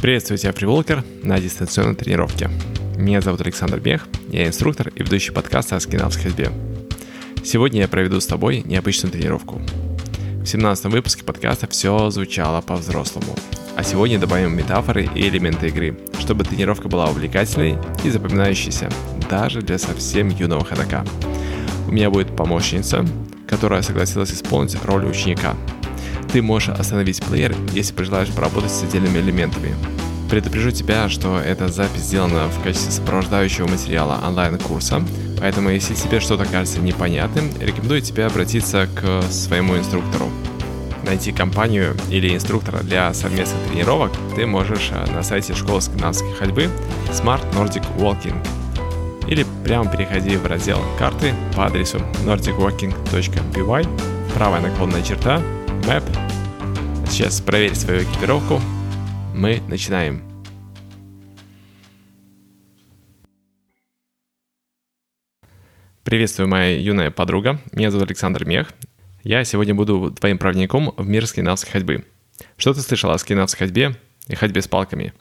Приветствую 0.00 0.38
тебя, 0.38 0.52
Фриволкер, 0.52 1.04
на 1.22 1.38
дистанционной 1.38 1.94
тренировке. 1.94 2.48
Меня 2.96 3.20
зовут 3.20 3.42
Александр 3.42 3.80
Бех, 3.80 4.08
я 4.30 4.46
инструктор 4.46 4.88
и 4.94 5.02
ведущий 5.02 5.30
подкаста 5.30 5.76
о 5.76 5.80
скинавской 5.80 6.30
ходьбе. 6.30 6.50
Сегодня 7.44 7.82
я 7.82 7.88
проведу 7.88 8.18
с 8.18 8.26
тобой 8.26 8.62
необычную 8.64 9.12
тренировку. 9.12 9.60
В 10.42 10.46
17 10.46 10.86
выпуске 10.86 11.22
подкаста 11.22 11.66
все 11.66 12.08
звучало 12.08 12.62
по-взрослому, 12.62 13.36
а 13.76 13.82
сегодня 13.82 14.18
добавим 14.18 14.56
метафоры 14.56 15.06
и 15.14 15.28
элементы 15.28 15.68
игры, 15.68 15.98
чтобы 16.18 16.44
тренировка 16.44 16.88
была 16.88 17.10
увлекательной 17.10 17.76
и 18.02 18.08
запоминающейся, 18.08 18.88
даже 19.28 19.60
для 19.60 19.76
совсем 19.76 20.30
юного 20.30 20.64
ходока. 20.64 21.04
У 21.86 21.92
меня 21.92 22.08
будет 22.08 22.34
помощница, 22.34 23.04
которая 23.46 23.82
согласилась 23.82 24.32
исполнить 24.32 24.82
роль 24.82 25.04
ученика– 25.04 25.54
ты 26.32 26.42
можешь 26.42 26.68
остановить 26.68 27.20
плеер, 27.24 27.56
если 27.72 27.92
пожелаешь 27.92 28.28
поработать 28.28 28.70
с 28.70 28.84
отдельными 28.84 29.18
элементами. 29.18 29.74
Предупрежу 30.30 30.70
тебя, 30.70 31.08
что 31.08 31.38
эта 31.38 31.66
запись 31.66 32.02
сделана 32.02 32.46
в 32.46 32.62
качестве 32.62 32.92
сопровождающего 32.92 33.66
материала 33.66 34.20
онлайн-курса, 34.24 35.02
поэтому 35.40 35.70
если 35.70 35.94
тебе 35.94 36.20
что-то 36.20 36.44
кажется 36.44 36.80
непонятным, 36.80 37.50
рекомендую 37.60 38.00
тебе 38.00 38.26
обратиться 38.26 38.88
к 38.94 39.22
своему 39.22 39.76
инструктору. 39.76 40.30
Найти 41.04 41.32
компанию 41.32 41.96
или 42.10 42.32
инструктора 42.32 42.78
для 42.78 43.12
совместных 43.12 43.60
тренировок 43.68 44.12
ты 44.36 44.46
можешь 44.46 44.90
э, 44.92 45.10
на 45.10 45.24
сайте 45.24 45.54
школы 45.54 45.80
скандинавской 45.80 46.32
ходьбы 46.34 46.68
Smart 47.10 47.42
Nordic 47.54 47.84
Walking 47.96 48.36
или 49.26 49.44
прямо 49.64 49.90
переходи 49.90 50.36
в 50.36 50.46
раздел 50.46 50.78
карты 50.96 51.34
по 51.56 51.66
адресу 51.66 51.98
nordicwalking.by, 52.24 54.34
правая 54.34 54.60
наклонная 54.60 55.02
черта, 55.02 55.42
Map. 55.88 56.04
Сейчас 57.10 57.40
проверь 57.40 57.74
свою 57.74 58.02
экипировку. 58.02 58.60
Мы 59.34 59.62
начинаем. 59.68 60.22
Приветствую, 66.02 66.48
моя 66.48 66.78
юная 66.78 67.10
подруга. 67.10 67.60
Меня 67.72 67.90
зовут 67.90 68.08
Александр 68.08 68.44
Мех. 68.44 68.72
Я 69.22 69.44
сегодня 69.44 69.74
буду 69.74 70.10
твоим 70.10 70.38
проводником 70.38 70.92
в 70.96 71.06
мир 71.06 71.26
скандинавской 71.26 71.72
ходьбы. 71.72 72.04
Что 72.56 72.74
ты 72.74 72.80
слышала 72.80 73.14
о 73.14 73.18
скандинавской 73.18 73.66
ходьбе 73.66 73.96
и 74.26 74.34
ходьбе 74.34 74.62
с 74.62 74.68
палками? 74.68 75.12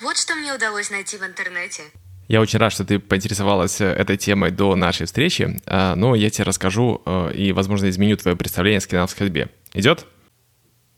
Вот 0.00 0.16
что 0.16 0.34
мне 0.34 0.54
удалось 0.54 0.90
найти 0.90 1.18
в 1.18 1.24
интернете. 1.24 1.82
Я 2.28 2.40
очень 2.40 2.58
рад, 2.58 2.72
что 2.72 2.84
ты 2.84 2.98
поинтересовалась 2.98 3.80
э, 3.80 3.86
этой 3.86 4.16
темой 4.16 4.50
до 4.50 4.76
нашей 4.76 5.06
встречи, 5.06 5.60
а, 5.66 5.94
но 5.94 6.14
я 6.14 6.28
тебе 6.28 6.44
расскажу 6.44 7.02
э, 7.04 7.32
и, 7.34 7.52
возможно, 7.52 7.88
изменю 7.88 8.16
твое 8.18 8.36
представление 8.36 8.78
о 8.78 8.80
скандинавской 8.82 9.26
ходьбе. 9.26 9.48
Идет? 9.72 10.06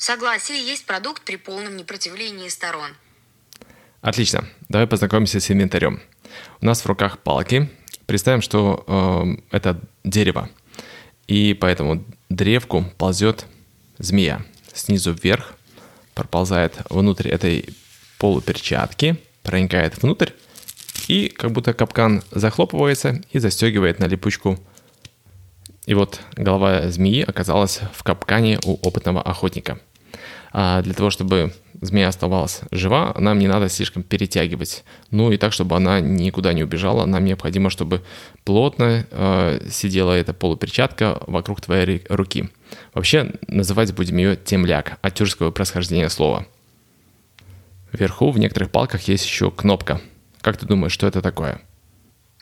Согласие 0.00 0.66
есть 0.66 0.86
продукт 0.86 1.22
при 1.26 1.36
полном 1.36 1.76
непротивлении 1.76 2.48
сторон. 2.48 2.88
Отлично. 4.00 4.48
Давай 4.70 4.86
познакомимся 4.86 5.40
с 5.40 5.50
инвентарем. 5.50 6.00
У 6.62 6.64
нас 6.64 6.80
в 6.80 6.86
руках 6.86 7.18
палки. 7.18 7.68
Представим, 8.06 8.40
что 8.40 8.82
э, 8.86 9.54
это 9.54 9.78
дерево. 10.02 10.48
И 11.26 11.52
по 11.52 11.66
этому 11.66 12.02
древку 12.30 12.86
ползет 12.96 13.44
змея. 13.98 14.40
Снизу 14.72 15.12
вверх 15.12 15.52
проползает 16.14 16.78
внутрь 16.88 17.28
этой 17.28 17.68
полуперчатки, 18.16 19.22
проникает 19.42 20.02
внутрь, 20.02 20.30
и 21.08 21.28
как 21.28 21.52
будто 21.52 21.74
капкан 21.74 22.22
захлопывается 22.30 23.20
и 23.32 23.38
застегивает 23.38 23.98
на 23.98 24.06
липучку 24.06 24.58
и 25.90 25.94
вот 25.94 26.20
голова 26.36 26.88
змеи 26.88 27.22
оказалась 27.22 27.80
в 27.92 28.04
капкане 28.04 28.60
у 28.64 28.74
опытного 28.86 29.20
охотника. 29.22 29.80
А 30.52 30.82
для 30.82 30.94
того, 30.94 31.10
чтобы 31.10 31.52
змея 31.80 32.08
оставалась 32.08 32.60
жива, 32.70 33.14
нам 33.18 33.38
не 33.38 33.48
надо 33.48 33.68
слишком 33.68 34.02
перетягивать. 34.02 34.84
Ну 35.10 35.32
и 35.32 35.36
так, 35.36 35.52
чтобы 35.52 35.76
она 35.76 36.00
никуда 36.00 36.52
не 36.52 36.62
убежала, 36.62 37.06
нам 37.06 37.24
необходимо, 37.24 37.70
чтобы 37.70 38.02
плотно 38.44 39.06
э, 39.10 39.68
сидела 39.70 40.12
эта 40.12 40.34
полуперчатка 40.34 41.22
вокруг 41.26 41.60
твоей 41.60 42.02
руки. 42.08 42.50
Вообще, 42.94 43.32
называть 43.46 43.94
будем 43.94 44.16
ее 44.16 44.36
темляк, 44.36 44.98
от 45.02 45.14
тюркского 45.14 45.50
происхождения 45.50 46.08
слова. 46.08 46.46
Вверху 47.92 48.30
в 48.30 48.38
некоторых 48.38 48.70
палках 48.70 49.02
есть 49.02 49.24
еще 49.24 49.50
кнопка. 49.50 50.00
Как 50.40 50.56
ты 50.56 50.66
думаешь, 50.66 50.92
что 50.92 51.06
это 51.06 51.22
такое? 51.22 51.60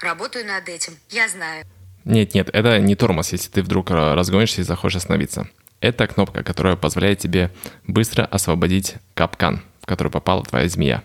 Работаю 0.00 0.46
над 0.46 0.68
этим, 0.68 0.94
я 1.10 1.28
знаю. 1.28 1.64
Нет, 2.04 2.34
нет, 2.34 2.48
это 2.52 2.78
не 2.78 2.94
тормоз, 2.94 3.32
если 3.32 3.50
ты 3.50 3.62
вдруг 3.62 3.90
разгонишься 3.90 4.60
и 4.60 4.64
захочешь 4.64 4.96
остановиться. 4.96 5.48
Это 5.80 6.08
кнопка, 6.08 6.42
которая 6.42 6.74
позволяет 6.74 7.20
тебе 7.20 7.52
быстро 7.86 8.24
освободить 8.24 8.96
капкан, 9.14 9.62
в 9.80 9.86
который 9.86 10.10
попала 10.10 10.42
твоя 10.42 10.68
змея, 10.68 11.04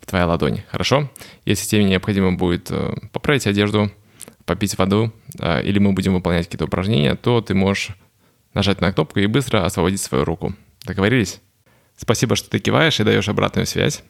в 0.00 0.06
твоя 0.06 0.26
ладонь. 0.26 0.62
Хорошо? 0.70 1.08
Если 1.44 1.68
тебе 1.68 1.84
необходимо 1.84 2.32
будет 2.32 2.68
э, 2.70 2.96
поправить 3.12 3.46
одежду, 3.46 3.92
попить 4.44 4.76
воду, 4.76 5.12
э, 5.38 5.62
или 5.62 5.78
мы 5.78 5.92
будем 5.92 6.14
выполнять 6.14 6.46
какие-то 6.46 6.64
упражнения, 6.64 7.14
то 7.14 7.40
ты 7.40 7.54
можешь 7.54 7.90
нажать 8.54 8.80
на 8.80 8.92
кнопку 8.92 9.20
и 9.20 9.26
быстро 9.26 9.64
освободить 9.64 10.00
свою 10.00 10.24
руку. 10.24 10.52
Договорились? 10.84 11.40
Спасибо, 11.96 12.34
что 12.34 12.50
ты 12.50 12.58
киваешь 12.58 12.98
и 12.98 13.04
даешь 13.04 13.28
обратную 13.28 13.66
связь. 13.66 14.02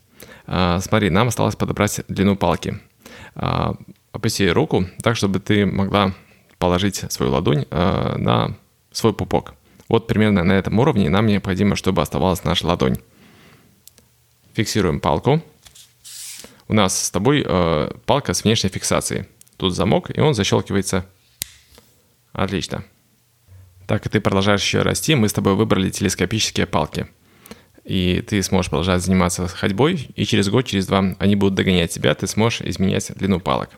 Э, 0.47 0.79
смотри, 0.81 1.11
нам 1.11 1.29
осталось 1.29 1.57
подобрать 1.57 2.01
длину 2.09 2.37
палки. 2.37 2.81
Опусти 4.11 4.49
руку 4.49 4.87
так, 5.03 5.17
чтобы 5.17 5.39
ты 5.39 5.65
могла 5.65 6.13
положить 6.59 7.05
свою 7.13 7.31
ладонь 7.31 7.67
на 7.71 8.57
свой 8.91 9.13
пупок. 9.13 9.55
Вот 9.89 10.07
примерно 10.07 10.45
на 10.45 10.53
этом 10.53 10.79
уровне 10.79 11.09
нам 11.09 11.27
необходимо, 11.27 11.77
чтобы 11.77 12.03
оставалась 12.03 12.45
наша 12.45 12.67
ладонь. 12.67 12.99
Фиксируем 14.55 15.01
палку. 15.01 15.43
У 16.69 16.75
нас 16.75 17.07
с 17.07 17.11
тобой 17.11 17.45
э, 17.47 17.91
палка 18.05 18.35
с 18.35 18.45
внешней 18.45 18.69
фиксацией. 18.71 19.27
Тут 19.57 19.75
замок, 19.75 20.11
и 20.17 20.21
он 20.21 20.35
защелкивается. 20.35 21.07
Отлично. 22.33 22.85
Так 23.87 24.05
и 24.05 24.11
ты 24.11 24.21
продолжаешь 24.21 24.63
еще 24.63 24.83
расти, 24.83 25.15
мы 25.15 25.29
с 25.29 25.33
тобой 25.33 25.55
выбрали 25.55 25.89
телескопические 25.89 26.67
палки. 26.67 27.07
И 27.85 28.23
ты 28.29 28.43
сможешь 28.43 28.69
продолжать 28.69 29.03
заниматься 29.03 29.49
ходьбой, 29.49 30.11
и 30.15 30.27
через 30.27 30.51
год, 30.51 30.67
через 30.67 30.87
два 30.87 31.17
они 31.19 31.37
будут 31.37 31.55
догонять 31.55 31.91
тебя, 31.91 32.15
ты 32.15 32.27
сможешь 32.27 32.61
изменять 32.61 33.11
длину 33.17 33.41
палок. 33.41 33.71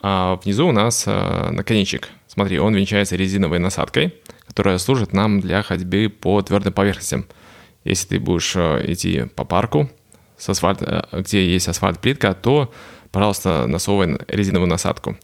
А 0.00 0.40
внизу 0.42 0.66
у 0.66 0.72
нас 0.72 1.04
э, 1.06 1.50
наконечник. 1.50 2.08
Смотри, 2.26 2.58
он 2.58 2.74
венчается 2.74 3.14
резиновой 3.14 3.60
насадкой, 3.60 4.12
которая 4.48 4.78
служит 4.78 5.12
нам 5.12 5.40
для 5.40 5.62
ходьбы 5.62 6.08
по 6.08 6.42
твердым 6.42 6.72
поверхностям. 6.72 7.26
Если 7.84 8.08
ты 8.08 8.20
будешь 8.20 8.56
э, 8.56 8.92
идти 8.92 9.26
по 9.36 9.44
парку, 9.44 9.90
с 10.36 10.48
асфальт, 10.48 10.82
э, 10.82 11.02
где 11.12 11.46
есть 11.46 11.68
асфальт-плитка, 11.68 12.34
то, 12.34 12.72
пожалуйста, 13.12 13.66
насовывай 13.66 14.18
резиновую 14.26 14.68
насадку. 14.68 15.16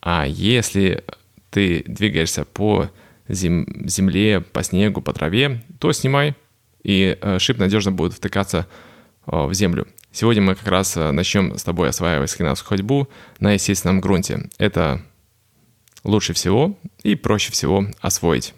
А 0.00 0.26
если 0.26 1.04
ты 1.50 1.84
двигаешься 1.86 2.44
по 2.44 2.90
зем- 3.28 3.66
земле, 3.88 4.40
по 4.40 4.62
снегу, 4.62 5.00
по 5.00 5.12
траве, 5.12 5.64
то 5.78 5.92
снимай, 5.92 6.34
и 6.82 7.16
э, 7.20 7.38
шип 7.38 7.58
надежно 7.58 7.92
будет 7.92 8.12
втыкаться 8.12 8.66
в 9.24 9.54
землю. 9.54 9.86
Сегодня 10.10 10.42
мы 10.42 10.56
как 10.56 10.66
раз 10.66 10.96
начнем 10.96 11.56
с 11.56 11.62
тобой 11.62 11.88
осваивать 11.88 12.28
скандинавскую 12.28 12.70
ходьбу 12.70 13.08
на 13.38 13.52
естественном 13.52 14.00
грунте. 14.00 14.50
Это 14.58 15.00
лучше 16.04 16.32
всего 16.32 16.76
и 17.02 17.14
проще 17.14 17.52
всего 17.52 17.86
освоить. 18.00 18.52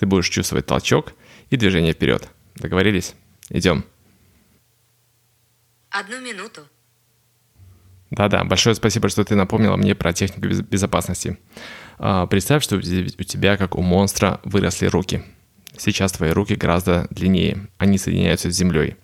Ты 0.00 0.06
будешь 0.06 0.30
чувствовать 0.30 0.64
толчок 0.64 1.12
и 1.50 1.58
движение 1.58 1.92
вперед. 1.92 2.26
Договорились? 2.54 3.14
Идем. 3.50 3.84
Одну 5.90 6.22
минуту. 6.22 6.62
Да-да, 8.10 8.44
большое 8.44 8.74
спасибо, 8.74 9.10
что 9.10 9.24
ты 9.26 9.34
напомнила 9.34 9.76
мне 9.76 9.94
про 9.94 10.14
технику 10.14 10.48
безопасности. 10.62 11.36
А, 11.98 12.26
представь, 12.26 12.64
что 12.64 12.76
у 12.76 12.80
тебя, 12.80 13.58
как 13.58 13.76
у 13.76 13.82
монстра, 13.82 14.40
выросли 14.42 14.86
руки. 14.86 15.22
Сейчас 15.76 16.12
твои 16.12 16.30
руки 16.30 16.54
гораздо 16.54 17.06
длиннее, 17.10 17.68
они 17.76 17.98
соединяются 17.98 18.50
с 18.50 18.56
землей. 18.56 18.96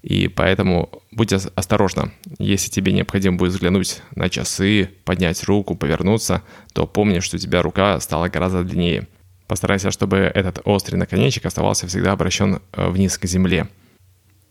И 0.00 0.26
поэтому 0.28 1.02
будь 1.10 1.34
осторожна. 1.34 2.12
Если 2.38 2.70
тебе 2.70 2.94
необходимо 2.94 3.36
будет 3.36 3.52
взглянуть 3.52 4.00
на 4.16 4.30
часы, 4.30 4.88
поднять 5.04 5.44
руку, 5.44 5.74
повернуться, 5.76 6.42
то 6.72 6.86
помни, 6.86 7.20
что 7.20 7.36
у 7.36 7.38
тебя 7.38 7.60
рука 7.60 8.00
стала 8.00 8.30
гораздо 8.30 8.64
длиннее. 8.64 9.06
Постарайся, 9.50 9.90
чтобы 9.90 10.18
этот 10.18 10.60
острый 10.64 10.94
наконечник 10.94 11.44
оставался 11.44 11.88
всегда 11.88 12.12
обращен 12.12 12.62
э, 12.70 12.88
вниз 12.88 13.18
к 13.18 13.26
земле. 13.26 13.66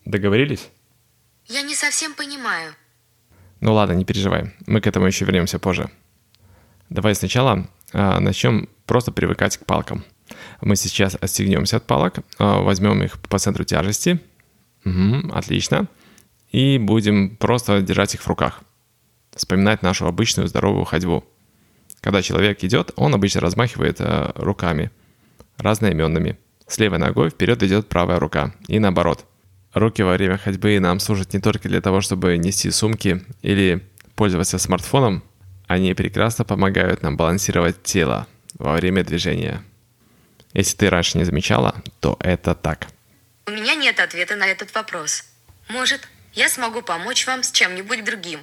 Договорились? 0.04 0.68
Я 1.46 1.62
не 1.62 1.74
совсем 1.74 2.14
понимаю. 2.14 2.74
Ну 3.62 3.74
ладно, 3.74 3.94
не 3.94 4.04
переживай. 4.04 4.52
Мы 4.68 4.82
к 4.82 4.88
этому 4.88 5.06
еще 5.06 5.24
вернемся 5.24 5.58
позже. 5.58 5.90
Давай 6.90 7.16
сначала 7.16 7.66
э, 7.94 8.20
начнем 8.20 8.68
просто 8.86 9.14
привыкать 9.14 9.56
к 9.56 9.66
палкам. 9.66 10.04
Мы 10.60 10.76
сейчас 10.76 11.16
отстегнемся 11.16 11.78
от 11.78 11.88
палок, 11.88 12.18
э, 12.18 12.22
возьмем 12.38 13.02
их 13.02 13.22
по 13.22 13.40
центру 13.40 13.64
тяжести 13.64 14.20
Угу, 14.84 15.32
отлично. 15.32 15.88
И 16.52 16.78
будем 16.78 17.38
просто 17.38 17.82
держать 17.82 18.16
их 18.16 18.22
в 18.22 18.28
руках. 18.28 18.64
Вспоминать 19.34 19.82
нашу 19.82 20.08
обычную 20.08 20.50
здоровую 20.50 20.84
ходьбу. 20.84 21.24
Когда 22.02 22.22
человек 22.22 22.64
идет, 22.64 22.92
он 22.96 23.14
обычно 23.14 23.42
размахивает 23.42 23.98
э, 24.00 24.32
руками, 24.36 24.92
разноименными. 25.58 26.38
С 26.68 26.78
левой 26.78 27.00
ногой 27.00 27.30
вперед 27.30 27.62
идет 27.64 27.90
правая 27.90 28.20
рука, 28.20 28.54
и 28.68 28.80
наоборот. 28.80 29.26
Руки 29.74 30.02
во 30.02 30.14
время 30.14 30.38
ходьбы 30.38 30.80
нам 30.80 31.00
служат 31.00 31.34
не 31.34 31.40
только 31.40 31.68
для 31.70 31.82
того, 31.82 32.02
чтобы 32.02 32.38
нести 32.38 32.72
сумки 32.72 33.24
или 33.42 33.86
пользоваться 34.16 34.58
смартфоном, 34.58 35.24
они 35.68 35.94
прекрасно 35.94 36.46
помогают 36.46 37.04
нам 37.04 37.18
балансировать 37.18 37.84
тело 37.84 38.28
во 38.58 38.74
время 38.74 39.04
движения. 39.04 39.64
Если 40.54 40.76
ты 40.76 40.90
раньше 40.90 41.18
не 41.18 41.26
замечала, 41.26 41.76
то 42.00 42.18
это 42.20 42.56
так. 42.56 42.88
У 43.46 43.52
меня 43.52 43.76
нет 43.76 44.00
ответа 44.00 44.36
на 44.36 44.48
этот 44.48 44.74
вопрос. 44.74 45.24
Может, 45.70 46.08
я 46.34 46.50
смогу 46.50 46.82
помочь 46.82 47.28
вам 47.28 47.44
с 47.44 47.52
чем-нибудь 47.52 48.04
другим. 48.04 48.40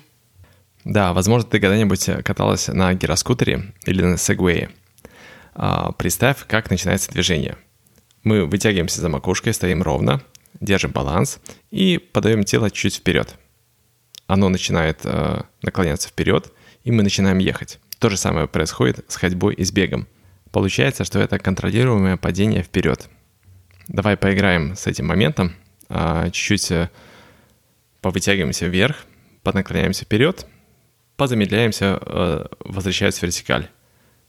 Да, 0.87 1.13
возможно, 1.13 1.51
ты 1.51 1.59
когда-нибудь 1.59 2.09
каталась 2.23 2.69
на 2.69 2.95
гироскутере 2.95 3.75
или 3.87 4.03
на 4.03 4.17
сегвее. 4.17 4.71
А, 5.53 5.91
представь, 5.91 6.47
как 6.47 6.71
начинается 6.71 7.11
движение. 7.11 7.57
Мы 8.23 8.47
вытягиваемся 8.47 9.01
за 9.01 9.09
макушкой, 9.09 9.53
стоим 9.53 9.83
ровно, 9.83 10.23
держим 10.61 10.93
баланс 10.93 11.41
и 11.73 11.99
подаем 11.99 12.45
тело 12.45 12.71
чуть 12.71 12.95
вперед. 12.95 13.35
Оно 14.29 14.49
начинает 14.49 15.01
э, 15.03 15.43
наклоняться 15.61 16.09
вперед, 16.09 16.53
и 16.85 16.93
мы 16.93 17.03
начинаем 17.03 17.39
ехать. 17.39 17.81
То 17.99 18.09
же 18.09 18.17
самое 18.17 18.47
происходит 18.47 19.05
с 19.09 19.17
ходьбой 19.17 19.55
и 19.55 19.65
с 19.65 19.73
бегом. 19.73 20.07
Получается, 20.53 21.03
что 21.03 21.19
это 21.19 21.41
контролируемое 21.41 22.17
падение 22.17 22.63
вперед. 22.63 23.09
Давай 23.89 24.17
поиграем 24.17 24.77
с 24.77 24.87
этим 24.87 25.07
моментом. 25.07 25.53
Э, 25.89 26.27
чуть-чуть 26.31 26.71
э, 26.71 26.91
повытягиваемся 28.03 28.67
вверх, 28.67 29.05
поднаклоняемся 29.43 30.05
вперед, 30.05 30.47
позамедляемся, 31.17 31.99
э, 32.01 32.47
возвращаясь 32.61 33.19
в 33.19 33.23
вертикаль. 33.23 33.69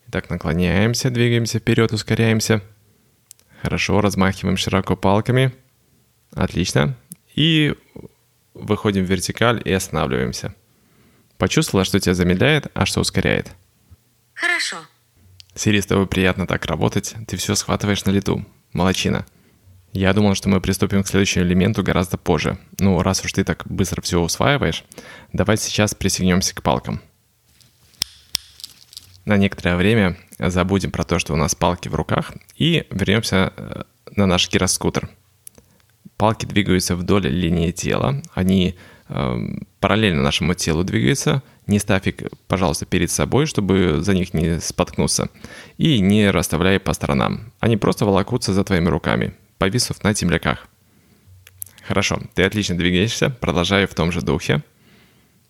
Итак, 0.07 0.29
наклоняемся, 0.29 1.09
двигаемся 1.09 1.59
вперед, 1.59 1.91
ускоряемся. 1.91 2.61
Хорошо, 3.61 4.01
размахиваем 4.01 4.57
широко 4.57 4.95
палками– 4.95 5.53
Отлично. 6.33 6.95
И 7.35 7.75
выходим 8.53 9.05
в 9.05 9.09
вертикаль 9.09 9.61
и 9.63 9.71
останавливаемся. 9.71 10.55
Почувствовала, 11.37 11.85
что 11.85 11.99
тебя 11.99 12.13
замедляет, 12.13 12.67
а 12.73 12.85
что 12.85 13.01
ускоряет? 13.01 13.51
Хорошо. 14.33 14.77
Сири, 15.55 15.79
с 15.79 15.85
тобой 15.85 16.07
приятно 16.07 16.47
так 16.47 16.65
работать. 16.65 17.15
Ты 17.27 17.37
все 17.37 17.55
схватываешь 17.55 18.05
на 18.05 18.11
лету. 18.11 18.45
Молодчина. 18.73 19.25
Я 19.93 20.13
думал, 20.13 20.35
что 20.35 20.49
мы 20.49 20.61
приступим 20.61 21.03
к 21.03 21.07
следующему 21.07 21.45
элементу 21.45 21.83
гораздо 21.83 22.17
позже. 22.17 22.57
Ну, 22.79 23.01
раз 23.01 23.23
уж 23.23 23.31
ты 23.33 23.43
так 23.43 23.63
быстро 23.65 24.01
все 24.01 24.19
усваиваешь, 24.19 24.83
давай 25.33 25.57
сейчас 25.57 25.95
присоединемся 25.95 26.53
к 26.53 26.61
палкам. 26.61 27.01
На 29.25 29.37
некоторое 29.37 29.75
время 29.75 30.17
забудем 30.39 30.91
про 30.91 31.03
то, 31.03 31.19
что 31.19 31.33
у 31.33 31.37
нас 31.37 31.55
палки 31.55 31.89
в 31.89 31.95
руках, 31.95 32.33
и 32.55 32.85
вернемся 32.91 33.51
э, 33.55 33.83
на 34.15 34.25
наш 34.25 34.49
гироскутер– 34.49 35.09
Палки 36.17 36.47
двигаются 36.47 36.95
вдоль 36.95 37.27
линии 37.27 37.71
тела, 37.71 38.23
они 38.33 38.75
э, 39.07 39.37
параллельно 39.79 40.23
нашему 40.23 40.55
телу 40.55 40.83
двигаются. 40.83 41.43
Не 41.67 41.77
ставь 41.77 42.07
их, 42.07 42.15
пожалуйста, 42.47 42.87
перед 42.87 43.11
собой, 43.11 43.45
чтобы 43.45 44.01
за 44.01 44.15
них 44.15 44.33
не 44.33 44.59
споткнуться. 44.59 45.29
И 45.77 45.99
не 45.99 46.31
расставляй 46.31 46.79
по 46.79 46.93
сторонам. 46.93 47.53
Они 47.59 47.77
просто 47.77 48.05
волокутся 48.05 48.53
за 48.53 48.63
твоими 48.63 48.87
руками, 48.87 49.35
повиснув 49.57 50.03
на 50.03 50.13
земляках. 50.13 50.67
Хорошо, 51.87 52.21
ты 52.33 52.43
отлично 52.43 52.77
двигаешься, 52.77 53.29
продолжай 53.29 53.85
в 53.85 53.93
том 53.93 54.11
же 54.11 54.21
духе. 54.21 54.63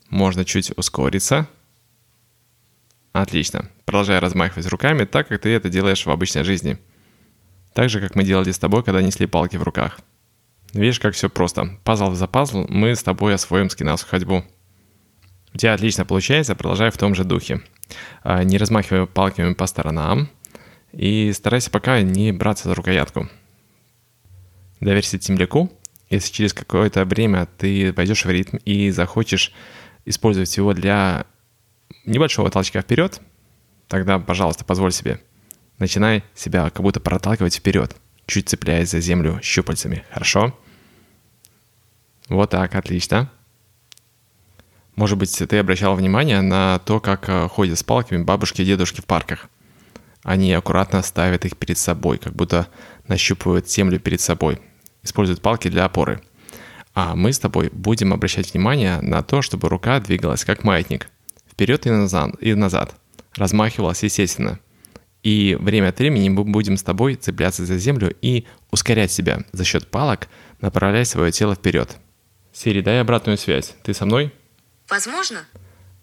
Можно 0.08 0.44
чуть 0.44 0.72
ускориться. 0.76 1.48
Отлично. 3.12 3.68
Продолжай 3.84 4.20
размахивать 4.20 4.66
руками 4.66 5.04
так, 5.04 5.28
как 5.28 5.40
ты 5.40 5.50
это 5.50 5.68
делаешь 5.68 6.06
в 6.06 6.10
обычной 6.10 6.44
жизни. 6.44 6.78
Так 7.74 7.90
же, 7.90 8.00
как 8.00 8.14
мы 8.14 8.22
делали 8.22 8.52
с 8.52 8.58
тобой, 8.58 8.84
когда 8.84 9.02
несли 9.02 9.26
палки 9.26 9.56
в 9.56 9.62
руках. 9.62 10.00
Видишь, 10.72 11.00
как 11.00 11.14
все 11.14 11.28
просто. 11.28 11.78
Пазл 11.84 12.12
за 12.12 12.26
пазл 12.26 12.66
мы 12.68 12.94
с 12.94 13.02
тобой 13.02 13.34
освоим 13.34 13.70
скинавскую 13.70 14.10
ходьбу. 14.10 14.44
У 15.54 15.58
тебя 15.58 15.74
отлично 15.74 16.04
получается, 16.04 16.54
продолжай 16.54 16.90
в 16.90 16.98
том 16.98 17.14
же 17.14 17.24
духе. 17.24 17.62
А, 18.22 18.44
не 18.44 18.58
размахивай 18.58 19.06
палками 19.06 19.54
по 19.54 19.66
сторонам 19.66 20.28
и 20.92 21.32
старайся 21.32 21.70
пока 21.70 22.00
не 22.02 22.32
браться 22.32 22.68
за 22.68 22.74
рукоятку. 22.74 23.28
Доверься 24.80 25.18
темляку. 25.18 25.72
Если 26.10 26.32
через 26.32 26.52
какое-то 26.52 27.04
время 27.04 27.46
ты 27.58 27.92
пойдешь 27.92 28.24
в 28.24 28.30
ритм 28.30 28.56
и 28.64 28.90
захочешь 28.90 29.52
использовать 30.04 30.56
его 30.56 30.72
для 30.72 31.26
небольшого 32.06 32.50
толчка 32.50 32.80
вперед, 32.80 33.20
тогда, 33.88 34.18
пожалуйста, 34.18 34.64
позволь 34.64 34.92
себе. 34.92 35.20
Начинай 35.78 36.24
себя 36.34 36.70
как 36.70 36.82
будто 36.82 37.00
проталкивать 37.00 37.56
вперед– 37.56 37.94
чуть 38.28 38.48
цепляясь 38.48 38.90
за 38.90 39.00
землю 39.00 39.40
щупальцами. 39.42 40.04
Хорошо? 40.10 40.56
Вот 42.28 42.50
так, 42.50 42.74
отлично. 42.74 43.30
Может 44.94 45.18
быть, 45.18 45.36
ты 45.36 45.58
обращал 45.58 45.96
внимание 45.96 46.42
на 46.42 46.78
то, 46.80 47.00
как 47.00 47.28
э, 47.28 47.48
ходят 47.48 47.78
с 47.78 47.82
палками 47.82 48.22
бабушки 48.22 48.62
и 48.62 48.64
дедушки 48.64 49.00
в 49.00 49.06
парках. 49.06 49.48
Они 50.22 50.52
аккуратно 50.52 51.02
ставят 51.02 51.44
их 51.46 51.56
перед 51.56 51.78
собой, 51.78 52.18
как 52.18 52.34
будто 52.34 52.68
нащупывают 53.06 53.70
землю 53.70 53.98
перед 53.98 54.20
собой. 54.20 54.60
Используют 55.08 55.40
палки 55.40 55.68
для 55.68 55.86
опоры. 55.86 56.20
А 56.94 57.16
мы 57.16 57.32
с 57.32 57.38
тобой 57.38 57.70
будем 57.72 58.12
обращать 58.12 58.52
внимание 58.52 59.00
на 59.00 59.22
то, 59.22 59.40
чтобы 59.40 59.68
рука 59.68 60.00
двигалась 60.00 60.44
как 60.44 60.64
маятник. 60.64 61.08
Вперед 61.50 61.86
и 61.86 61.90
назад, 61.90 62.34
и 62.40 62.54
назад. 62.54 62.94
Размахивалась 63.34 64.02
естественно– 64.02 64.58
и 65.22 65.56
время 65.60 65.88
от 65.88 65.98
времени 65.98 66.28
мы 66.28 66.44
будем 66.44 66.76
с 66.76 66.82
тобой 66.82 67.16
цепляться 67.16 67.66
за 67.66 67.76
землю 67.78 68.14
и 68.22 68.46
ускорять 68.70 69.10
себя 69.10 69.44
за 69.52 69.64
счет 69.64 69.90
палок, 69.90 70.28
направляя 70.60 71.04
свое 71.04 71.32
тело 71.32 71.54
вперед. 71.54 71.96
Сири, 72.52 72.80
дай 72.80 73.00
обратную 73.00 73.36
связь. 73.36 73.74
Ты 73.82 73.94
со 73.94 74.06
мной? 74.06 74.32
Возможно. 74.88 75.40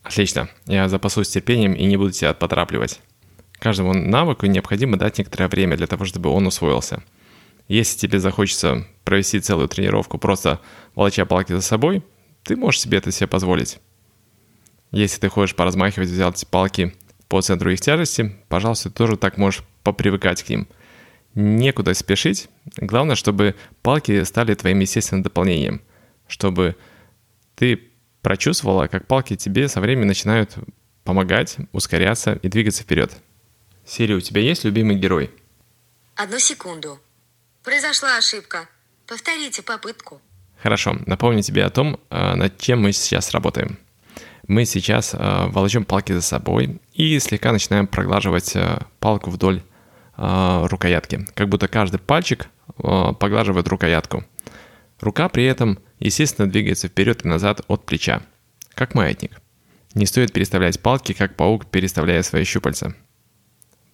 Отлично. 0.03 0.49
Я 0.65 0.89
запасусь 0.89 1.29
терпением 1.29 1.73
и 1.73 1.85
не 1.85 1.97
буду 1.97 2.11
тебя 2.11 2.33
поторапливать. 2.33 2.99
Каждому 3.53 3.93
навыку 3.93 4.45
необходимо 4.45 4.97
дать 4.97 5.17
некоторое 5.17 5.47
время 5.47 5.77
для 5.77 5.87
того, 5.87 6.05
чтобы 6.05 6.29
он 6.29 6.45
усвоился. 6.45 7.01
Если 7.67 7.97
тебе 7.97 8.19
захочется 8.19 8.85
провести 9.05 9.39
целую 9.39 9.69
тренировку, 9.69 10.17
просто 10.17 10.59
волоча 10.95 11.25
палки 11.25 11.53
за 11.53 11.61
собой, 11.61 12.03
ты 12.43 12.57
можешь 12.57 12.81
себе 12.81 12.97
это 12.97 13.11
себе 13.11 13.27
позволить. 13.27 13.79
Если 14.91 15.19
ты 15.19 15.29
хочешь 15.29 15.55
поразмахивать, 15.55 16.09
взять 16.09 16.45
палки 16.47 16.93
по 17.27 17.41
центру 17.41 17.71
их 17.71 17.81
тяжести, 17.81 18.35
пожалуйста, 18.49 18.89
тоже 18.89 19.17
так 19.17 19.37
можешь 19.37 19.63
попривыкать 19.83 20.43
к 20.43 20.49
ним. 20.49 20.67
Некуда 21.33 21.93
спешить. 21.93 22.49
Главное, 22.77 23.15
чтобы 23.15 23.55
палки 23.81 24.23
стали 24.23 24.53
твоим 24.53 24.79
естественным 24.79 25.23
дополнением. 25.23 25.81
Чтобы 26.27 26.75
ты 27.55 27.91
прочувствовала, 28.21 28.87
как 28.87 29.05
палки 29.05 29.35
тебе 29.35 29.67
со 29.67 29.81
временем 29.81 30.07
начинают 30.07 30.55
помогать, 31.03 31.57
ускоряться 31.71 32.33
и 32.41 32.47
двигаться 32.47 32.83
вперед. 32.83 33.11
Сири, 33.85 34.13
у 34.13 34.21
тебя 34.21 34.41
есть 34.41 34.63
любимый 34.63 34.95
герой? 34.95 35.29
Одну 36.15 36.39
секунду. 36.39 36.99
Произошла 37.63 38.17
ошибка. 38.17 38.67
Повторите 39.07 39.61
попытку. 39.61 40.21
Хорошо, 40.61 40.97
напомню 41.05 41.41
тебе 41.41 41.63
о 41.63 41.69
том, 41.69 41.99
а, 42.09 42.35
над 42.35 42.57
чем 42.57 42.81
мы 42.81 42.91
сейчас 42.91 43.31
работаем 43.31 43.77
мы 44.47 44.65
сейчас 44.65 45.13
э, 45.13 45.47
волочем 45.47 45.85
палки 45.85 46.11
за 46.11 46.21
собой 46.21 46.79
и 46.93 47.19
слегка 47.19 47.51
начинаем 47.51 47.87
проглаживать 47.87 48.55
э, 48.55 48.79
палку 48.99 49.29
вдоль 49.29 49.61
э, 50.17 50.65
рукоятки, 50.67 51.25
как 51.33 51.49
будто 51.49 51.67
каждый 51.67 51.99
пальчик 51.99 52.47
э, 52.77 53.13
поглаживает 53.19 53.67
рукоятку. 53.67 54.23
Рука 54.99 55.29
при 55.29 55.45
этом, 55.45 55.79
естественно, 55.99 56.49
двигается 56.49 56.87
вперед 56.87 57.25
и 57.25 57.27
назад 57.27 57.61
от 57.67 57.85
плеча, 57.85 58.21
как 58.73 58.93
маятник. 58.93 59.41
Не 59.93 60.05
стоит 60.05 60.33
переставлять 60.33 60.79
палки, 60.79 61.13
как 61.13 61.35
паук, 61.35 61.65
переставляя 61.65 62.21
свои 62.21 62.43
щупальца. 62.43 62.95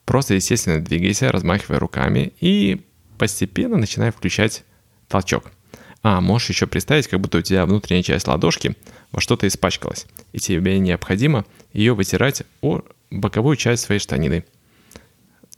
Просто, 0.06 0.34
естественно, 0.34 0.84
двигайся, 0.84 1.32
размахивая 1.32 1.80
руками 1.80 2.34
и 2.40 2.86
постепенно 3.18 3.78
начинай 3.78 4.12
включать 4.12 4.64
толчок– 5.12 5.52
а, 6.04 6.20
можешь 6.20 6.50
еще 6.50 6.66
представить, 6.66 7.08
как 7.08 7.20
будто 7.20 7.38
у 7.38 7.42
тебя 7.42 7.66
внутренняя 7.66 8.04
часть 8.04 8.28
ладошки 8.28 8.76
во 9.12 9.22
что-то 9.22 9.48
испачкалась, 9.48 10.08
и 10.32 10.40
тебе 10.40 10.80
необходимо 10.80 11.46
ее 11.74 11.94
вытирать 11.94 12.44
о 12.62 12.82
боковую 13.12 13.56
часть 13.56 13.84
своей 13.84 14.00
штанины. 14.00 14.46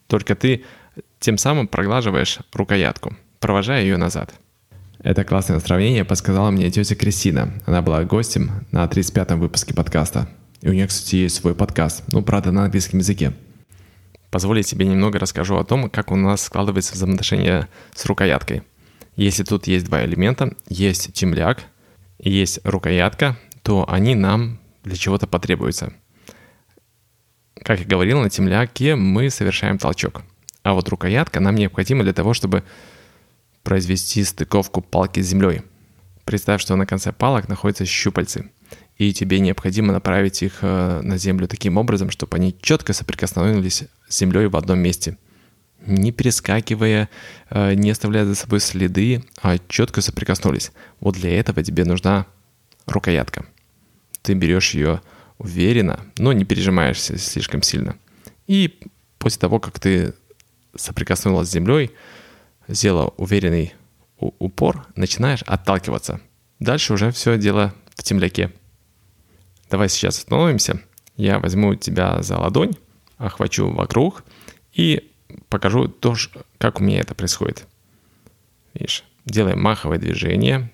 Только 0.07 0.35
ты 0.35 0.65
тем 1.19 1.37
самым 1.37 1.67
проглаживаешь 1.67 2.39
рукоятку, 2.51 3.15
провожая 3.39 3.83
ее 3.83 3.97
назад. 3.97 4.33
Это 4.99 5.23
классное 5.23 5.59
сравнение 5.59 6.03
подсказала 6.03 6.51
мне 6.51 6.69
тетя 6.71 6.95
Кристина. 6.95 7.53
Она 7.65 7.81
была 7.81 8.03
гостем 8.03 8.65
на 8.71 8.85
35-м 8.85 9.39
выпуске 9.39 9.73
подкаста. 9.73 10.29
И 10.61 10.69
у 10.69 10.73
нее, 10.73 10.87
кстати, 10.87 11.15
есть 11.15 11.35
свой 11.35 11.55
подкаст, 11.55 12.03
ну, 12.07 12.21
правда, 12.21 12.51
на 12.51 12.65
английском 12.65 12.99
языке. 12.99 13.33
Позволь 14.29 14.63
тебе 14.63 14.85
немного 14.85 15.19
расскажу 15.19 15.57
о 15.57 15.65
том, 15.65 15.89
как 15.89 16.11
у 16.11 16.15
нас 16.15 16.43
складывается 16.43 16.93
взаимоотношение 16.93 17.69
с 17.93 18.05
рукояткой– 18.05 18.63
если 19.15 19.43
тут 19.43 19.67
есть 19.67 19.85
два 19.85 20.03
элемента, 20.05 20.55
есть 20.67 21.13
темляк 21.13 21.63
и 22.17 22.31
есть 22.31 22.59
рукоятка, 22.63 23.37
то 23.61 23.85
они 23.89 24.15
нам 24.15 24.59
для 24.83 24.95
чего-то 24.95 25.27
потребуются. 25.27 25.93
Как 27.63 27.79
я 27.79 27.85
говорил, 27.85 28.19
на 28.21 28.29
темляке 28.29 28.95
мы 28.95 29.29
совершаем 29.29 29.77
толчок. 29.77 30.23
А 30.63 30.73
вот 30.73 30.89
рукоятка 30.89 31.39
нам 31.39 31.55
необходима 31.55 32.03
для 32.03 32.13
того, 32.13 32.33
чтобы 32.33 32.63
произвести 33.63 34.23
стыковку 34.23 34.81
палки 34.81 35.21
с 35.21 35.27
землей. 35.27 35.61
Представь, 36.25 36.61
что 36.61 36.75
на 36.75 36.85
конце 36.85 37.11
палок 37.11 37.47
находятся 37.49 37.85
щупальцы, 37.85 38.49
и 38.97 39.13
тебе 39.13 39.39
необходимо 39.39 39.93
направить 39.93 40.41
их 40.41 40.59
э, 40.61 41.01
на 41.01 41.17
землю 41.17 41.47
таким 41.47 41.77
образом, 41.77 42.09
чтобы 42.09 42.37
они 42.37 42.55
четко 42.61 42.93
соприкоснулись 42.93 43.83
с 44.07 44.17
землей 44.17 44.47
в 44.47 44.55
одном 44.55 44.79
месте. 44.79 45.17
Не 45.85 46.11
перескакивая, 46.11 47.09
э, 47.49 47.73
не 47.73 47.91
оставляя 47.91 48.25
за 48.25 48.35
собой 48.35 48.59
следы, 48.59 49.23
а 49.41 49.57
четко 49.67 50.01
соприкоснулись. 50.01 50.71
Вот 50.99 51.15
для 51.15 51.37
этого 51.37 51.63
тебе 51.63 51.83
нужна 51.85 52.25
рукоятка. 52.85 53.45
Ты 54.21 54.33
берешь 54.33 54.73
ее 54.73 55.01
уверенно, 55.37 55.99
но 56.17 56.31
не 56.31 56.45
пережимаешься 56.45 57.17
слишком 57.17 57.61
сильно. 57.61 57.97
И 58.47 58.79
после 59.17 59.39
того, 59.39 59.59
как 59.59 59.79
ты 59.79 60.13
соприкоснулась 60.75 61.49
с 61.49 61.51
землей, 61.51 61.91
сделала 62.67 63.13
уверенный 63.17 63.73
упор, 64.17 64.85
начинаешь 64.95 65.43
отталкиваться. 65.43 66.21
Дальше 66.59 66.93
уже 66.93 67.11
все 67.11 67.37
дело 67.37 67.73
в 67.95 68.03
темляке. 68.03 68.51
Давай 69.69 69.89
сейчас 69.89 70.19
остановимся. 70.19 70.79
Я 71.17 71.39
возьму 71.39 71.75
тебя 71.75 72.21
за 72.21 72.37
ладонь, 72.37 72.73
охвачу 73.17 73.69
вокруг 73.69 74.23
и 74.73 75.11
покажу 75.53 75.87
то, 75.87 76.15
как 76.57 76.79
у 76.79 76.83
меня 76.83 76.99
это 76.99 77.15
происходит. 77.15 77.65
Видишь, 78.73 79.03
делаем 79.25 79.61
маховое 79.61 79.99
движение 79.99 80.69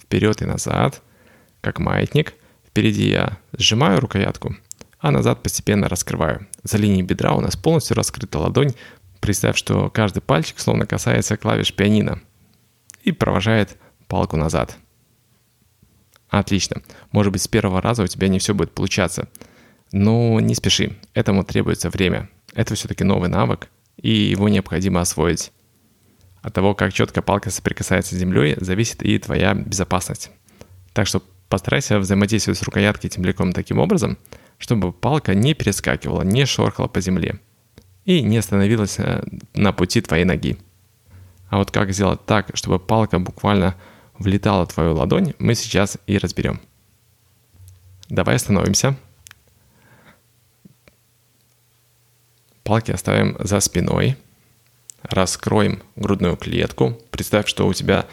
вперед 0.00 0.42
и 0.42 0.46
назад, 0.46 1.02
как 1.60 1.78
маятник. 1.78 2.34
Впереди 2.66 3.08
я 3.08 3.38
сжимаю 3.56 4.00
рукоятку, 4.00 4.56
а 4.98 5.10
назад 5.10 5.42
постепенно 5.42 5.88
раскрываю. 5.88 6.46
За 6.62 6.78
линией 6.78 7.02
бедра 7.02 7.32
у 7.32 7.40
нас 7.40 7.56
полностью 7.56 7.96
раскрыта 7.96 8.38
ладонь. 8.38 8.74
Представь, 9.20 9.56
что 9.56 9.90
каждый 9.90 10.20
пальчик 10.20 10.58
словно 10.58 10.86
касается 10.86 11.36
клавиш 11.36 11.72
пианино– 11.72 12.20
и 13.02 13.12
провожает 13.12 13.76
палку 14.08 14.36
назад. 14.36 14.76
Отлично. 16.28 16.82
Может 17.10 17.32
быть, 17.32 17.42
с 17.42 17.48
первого 17.48 17.82
раза 17.82 18.02
у 18.02 18.06
тебя 18.06 18.28
не 18.28 18.38
все 18.38 18.54
будет 18.54 18.72
получаться. 18.72 19.28
Но 19.92 20.40
не 20.40 20.54
спеши, 20.54 20.96
этому 21.12 21.44
требуется 21.44 21.90
время. 21.90 22.30
Это 22.54 22.74
все-таки 22.74 23.04
новый 23.04 23.28
навык, 23.28 23.68
и 24.02 24.10
его 24.10 24.48
необходимо 24.48 25.00
освоить. 25.00 25.52
От 26.42 26.54
того, 26.54 26.74
как 26.74 26.92
четко 26.92 27.22
палка 27.22 27.50
соприкасается 27.50 28.14
с 28.14 28.18
землей, 28.18 28.56
зависит 28.58 29.02
и 29.02 29.18
твоя 29.18 29.54
безопасность. 29.54 30.30
Так 30.92 31.06
что 31.06 31.22
постарайся 31.48 31.98
взаимодействовать 31.98 32.58
с 32.58 32.62
рукояткой 32.62 33.10
темляком 33.10 33.52
таким 33.52 33.78
образом, 33.78 34.18
чтобы 34.58 34.92
палка 34.92 35.34
не 35.34 35.54
перескакивала, 35.54 36.22
не 36.22 36.44
шорхала 36.44 36.88
по 36.88 37.00
земле 37.00 37.40
и 38.04 38.22
не 38.22 38.38
остановилась 38.38 38.98
э, 38.98 39.22
на 39.54 39.72
пути 39.72 40.00
твоей 40.00 40.24
ноги. 40.24 40.58
А 41.48 41.58
вот 41.58 41.70
как 41.70 41.92
сделать 41.92 42.24
так, 42.26 42.50
чтобы 42.54 42.80
палка 42.80 43.18
буквально 43.18 43.76
влетала 44.18 44.66
в 44.66 44.72
твою 44.72 44.94
ладонь, 44.94 45.34
мы 45.38 45.54
сейчас 45.54 45.98
и 46.06 46.18
разберем. 46.18 46.60
Давай 48.08 48.36
остановимся. 48.36 48.96
Палки 52.64 52.90
оставим 52.90 53.36
за 53.40 53.60
спиной. 53.60 54.16
Раскроем 55.02 55.82
грудную 55.96 56.36
клетку. 56.36 56.98
Представь, 57.10 57.48
что 57.48 57.66
у 57.66 57.72
тебя 57.72 58.06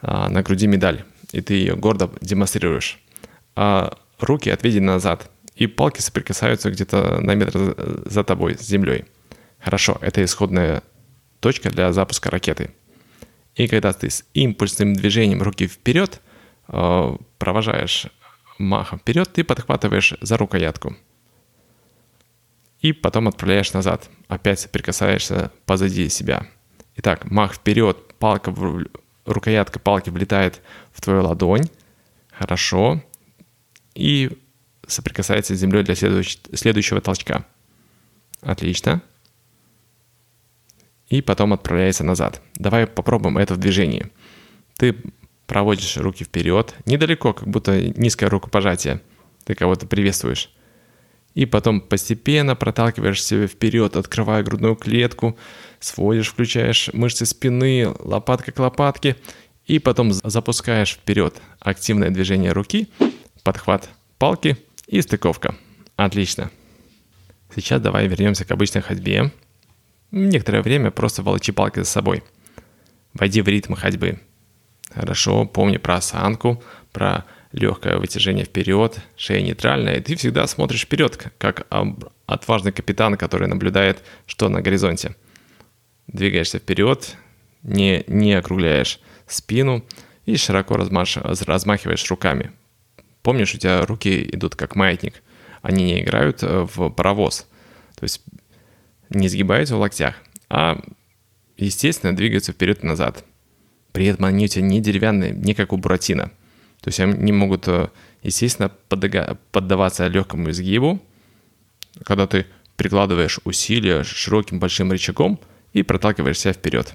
а, 0.00 0.28
на 0.28 0.42
груди 0.42 0.66
медаль, 0.66 1.04
и 1.30 1.40
ты 1.40 1.54
ее 1.54 1.76
гордо 1.76 2.10
демонстрируешь. 2.20 3.00
А 3.54 3.96
руки 4.18 4.50
отведены 4.50 4.86
назад, 4.86 5.30
и 5.54 5.66
палки 5.66 6.00
соприкасаются 6.00 6.70
где-то 6.70 7.20
на 7.20 7.34
метр 7.34 8.02
за 8.06 8.24
тобой, 8.24 8.56
с 8.58 8.62
землей. 8.62 9.04
Хорошо, 9.60 9.98
это 10.00 10.24
исходная 10.24 10.82
точка 11.40 11.70
для 11.70 11.92
запуска 11.92 12.30
ракеты– 12.30 12.70
и 13.54 13.68
когда 13.68 13.92
ты 13.92 14.08
с 14.08 14.24
импульсным 14.34 14.94
движением 14.94 15.42
руки 15.42 15.66
вперед 15.66 16.20
э, 16.68 17.16
провожаешь 17.38 18.06
махом 18.58 18.98
вперед, 18.98 19.30
ты 19.32 19.44
подхватываешь 19.44 20.14
за 20.20 20.36
рукоятку. 20.36 20.96
И 22.82 22.92
потом 22.92 23.28
отправляешь 23.28 23.72
назад. 23.72 24.10
Опять 24.28 24.60
соприкасаешься 24.60 25.50
позади 25.64 26.08
себя. 26.10 26.46
Итак, 26.96 27.30
мах 27.30 27.54
вперед, 27.54 27.96
палка, 28.18 28.50
в, 28.50 28.84
рукоятка 29.24 29.78
палки 29.78 30.10
влетает 30.10 30.60
в 30.92 31.00
твою 31.00 31.22
ладонь. 31.22 31.70
Хорошо. 32.30 33.02
И 33.94 34.36
соприкасается 34.86 35.56
с 35.56 35.58
землей 35.58 35.82
для 35.84 35.94
следующ, 35.94 36.38
следующего 36.52 37.00
толчка. 37.00 37.46
Отлично 38.42 39.00
и 41.12 41.20
потом 41.20 41.52
отправляется 41.52 42.04
назад. 42.04 42.40
Давай 42.54 42.86
попробуем 42.86 43.36
это 43.36 43.52
в 43.52 43.58
движении. 43.58 44.06
Ты 44.78 44.96
проводишь 45.46 45.98
руки 45.98 46.24
вперед, 46.24 46.74
недалеко, 46.86 47.34
как 47.34 47.48
будто 47.48 47.78
низкое 47.78 48.30
рукопожатие. 48.30 49.02
Ты 49.44 49.54
кого-то 49.54 49.86
приветствуешь. 49.86 50.50
И 51.34 51.46
потом 51.46 51.80
постепенно 51.80 52.54
проталкиваешь 52.54 53.22
себя 53.22 53.46
вперед, 53.46 53.96
открывая 53.96 54.42
грудную 54.42 54.76
клетку, 54.76 55.38
сводишь, 55.80 56.28
включаешь 56.28 56.90
мышцы 56.92 57.24
спины, 57.24 57.88
лопатка 58.00 58.52
к 58.52 58.58
лопатке, 58.58 59.16
и 59.66 59.78
потом 59.78 60.12
запускаешь 60.12 60.92
вперед 60.92 61.40
активное 61.60 62.10
движение 62.10 62.52
руки, 62.52 62.88
подхват 63.42 63.88
палки 64.18 64.58
и 64.86 65.00
стыковка. 65.00 65.54
Отлично. 65.96 66.50
Сейчас 67.54 67.80
давай 67.80 68.08
вернемся 68.08 68.44
к 68.44 68.50
обычной 68.50 68.82
ходьбе 68.82 69.30
некоторое 70.12 70.62
время 70.62 70.90
просто 70.90 71.22
волочи 71.22 71.50
палки 71.52 71.80
за 71.80 71.86
собой. 71.86 72.22
Войди 73.14 73.42
в 73.42 73.48
ритм 73.48 73.74
ходьбы. 73.74 74.20
Хорошо, 74.94 75.46
помни 75.46 75.78
про 75.78 75.96
осанку, 75.96 76.62
про 76.92 77.24
легкое 77.52 77.98
вытяжение 77.98 78.44
вперед, 78.44 79.00
шея 79.16 79.42
нейтральная, 79.42 79.96
и 79.96 80.00
ты 80.00 80.16
всегда 80.16 80.46
смотришь 80.46 80.82
вперед, 80.82 81.16
как 81.38 81.66
отважный 82.26 82.72
капитан, 82.72 83.16
который 83.16 83.48
наблюдает, 83.48 84.02
что 84.26 84.48
на 84.48 84.62
горизонте. 84.62 85.14
Двигаешься 86.06 86.58
вперед, 86.58 87.16
не, 87.62 88.04
не 88.06 88.34
округляешь 88.34 89.00
спину 89.26 89.84
и 90.26 90.36
широко 90.36 90.76
размаш, 90.76 91.16
размахиваешь 91.18 92.10
руками. 92.10 92.52
Помнишь, 93.22 93.54
у 93.54 93.58
тебя 93.58 93.84
руки 93.86 94.28
идут 94.32 94.56
как 94.56 94.74
маятник, 94.74 95.22
они 95.60 95.84
не 95.84 96.00
играют 96.00 96.42
э, 96.42 96.66
в 96.74 96.90
паровоз. 96.90 97.46
То 97.94 98.04
есть 98.04 98.22
не 99.10 99.28
сгибаются 99.28 99.76
в 99.76 99.80
локтях, 99.80 100.16
а, 100.48 100.80
естественно, 101.56 102.16
двигаются 102.16 102.52
вперед 102.52 102.82
и 102.82 102.86
назад. 102.86 103.24
При 103.92 104.06
этом 104.06 104.24
они 104.24 104.46
у 104.46 104.48
тебя 104.48 104.64
не 104.64 104.80
деревянные, 104.80 105.32
не 105.32 105.54
как 105.54 105.72
у 105.72 105.76
Буратино. 105.76 106.32
То 106.82 106.88
есть 106.88 107.00
они 107.00 107.32
могут, 107.32 107.68
э, 107.68 107.88
естественно, 108.22 108.68
поддаваться 109.52 110.08
легкому 110.08 110.50
изгибу, 110.50 111.00
когда 112.04 112.26
ты 112.26 112.46
прикладываешь 112.76 113.38
усилия 113.44 114.02
широким 114.02 114.58
большим 114.58 114.90
рычагом 114.90 115.38
и 115.72 115.84
проталкиваешь 115.84 116.38
себя 116.38 116.52
вперед. 116.52 116.94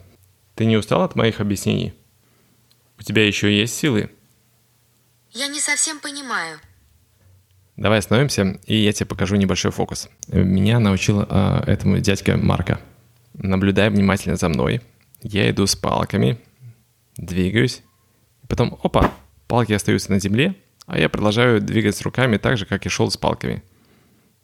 Ты 0.55 0.65
не 0.65 0.75
устал 0.75 1.03
от 1.03 1.15
моих 1.15 1.39
объяснений? 1.39 1.93
У 2.99 3.03
тебя 3.03 3.25
еще 3.25 3.55
есть 3.55 3.75
силы? 3.75 4.09
Я 5.31 5.47
не 5.47 5.61
совсем 5.61 5.99
понимаю. 5.99 6.59
Давай 7.77 7.99
остановимся, 7.99 8.59
и 8.65 8.75
я 8.75 8.91
тебе 8.91 9.05
покажу 9.05 9.35
небольшой 9.35 9.71
фокус. 9.71 10.09
Меня 10.27 10.79
научил 10.79 11.21
э, 11.21 11.63
этому 11.67 11.99
дядька 11.99 12.35
Марка. 12.35 12.81
Наблюдай 13.35 13.89
внимательно 13.89 14.35
за 14.35 14.49
мной. 14.49 14.81
Я 15.21 15.49
иду 15.49 15.65
с 15.65 15.75
палками, 15.75 16.39
двигаюсь, 17.15 17.83
потом, 18.47 18.79
опа, 18.83 19.13
палки 19.47 19.73
остаются 19.73 20.11
на 20.11 20.19
земле, 20.19 20.55
а 20.85 20.99
я 20.99 21.09
продолжаю 21.09 21.61
двигаться 21.61 22.03
руками 22.03 22.37
так 22.37 22.57
же, 22.57 22.65
как 22.65 22.85
и 22.85 22.89
шел 22.89 23.09
с 23.09 23.17
палками. 23.17 23.63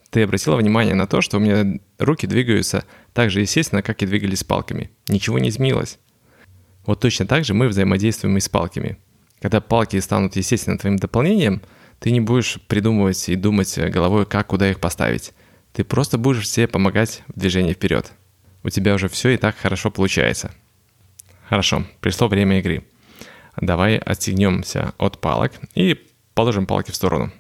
Ты 0.10 0.24
обратила 0.24 0.56
внимание 0.56 0.96
на 0.96 1.08
то, 1.08 1.22
что 1.22 1.38
у 1.38 1.40
меня 1.40 1.80
руки 1.98 2.28
двигаются 2.28 2.86
так 3.14 3.32
же 3.32 3.42
естественно, 3.42 3.82
как 3.82 4.02
и 4.04 4.06
двигались 4.06 4.40
с 4.40 4.44
палками. 4.44 4.92
Ничего 5.08 5.40
не 5.40 5.50
изменилось. 5.50 6.00
Вот 6.86 7.00
точно 7.00 7.26
так 7.26 7.46
же 7.46 7.54
мы 7.54 7.68
взаимодействуем 7.68 8.38
и 8.38 8.40
с 8.40 8.50
палками. 8.50 8.98
Когда 9.42 9.62
палки 9.62 10.00
станут 10.00 10.36
естественным 10.36 10.78
твоим 10.78 10.98
дополнением– 10.98 11.62
ты 12.04 12.12
не 12.12 12.20
будешь 12.20 12.60
придумывать 12.68 13.30
и 13.30 13.36
думать 13.38 13.78
головой, 13.78 14.26
как 14.26 14.48
куда 14.48 14.70
их 14.70 14.82
поставить. 14.82 15.32
Ты 15.72 15.86
просто 15.86 16.18
будешь 16.18 16.50
себе 16.50 16.68
помогать 16.68 17.24
в 17.28 17.40
движении 17.40 17.72
вперед. 17.72 18.12
У 18.62 18.70
тебя 18.70 18.94
уже 18.94 19.08
все 19.08 19.30
и 19.30 19.38
так 19.38 19.56
хорошо 19.56 19.90
получается. 19.90 20.52
Хорошо, 21.48 21.86
пришло 22.02 22.28
время 22.28 22.60
игры. 22.60 22.84
Давай 23.58 23.98
отстегнемся 23.98 24.94
от 24.98 25.20
палок 25.22 25.54
и 25.76 26.06
положим 26.34 26.66
палки 26.66 26.92
в 26.92 26.96
сторону. 26.96 27.32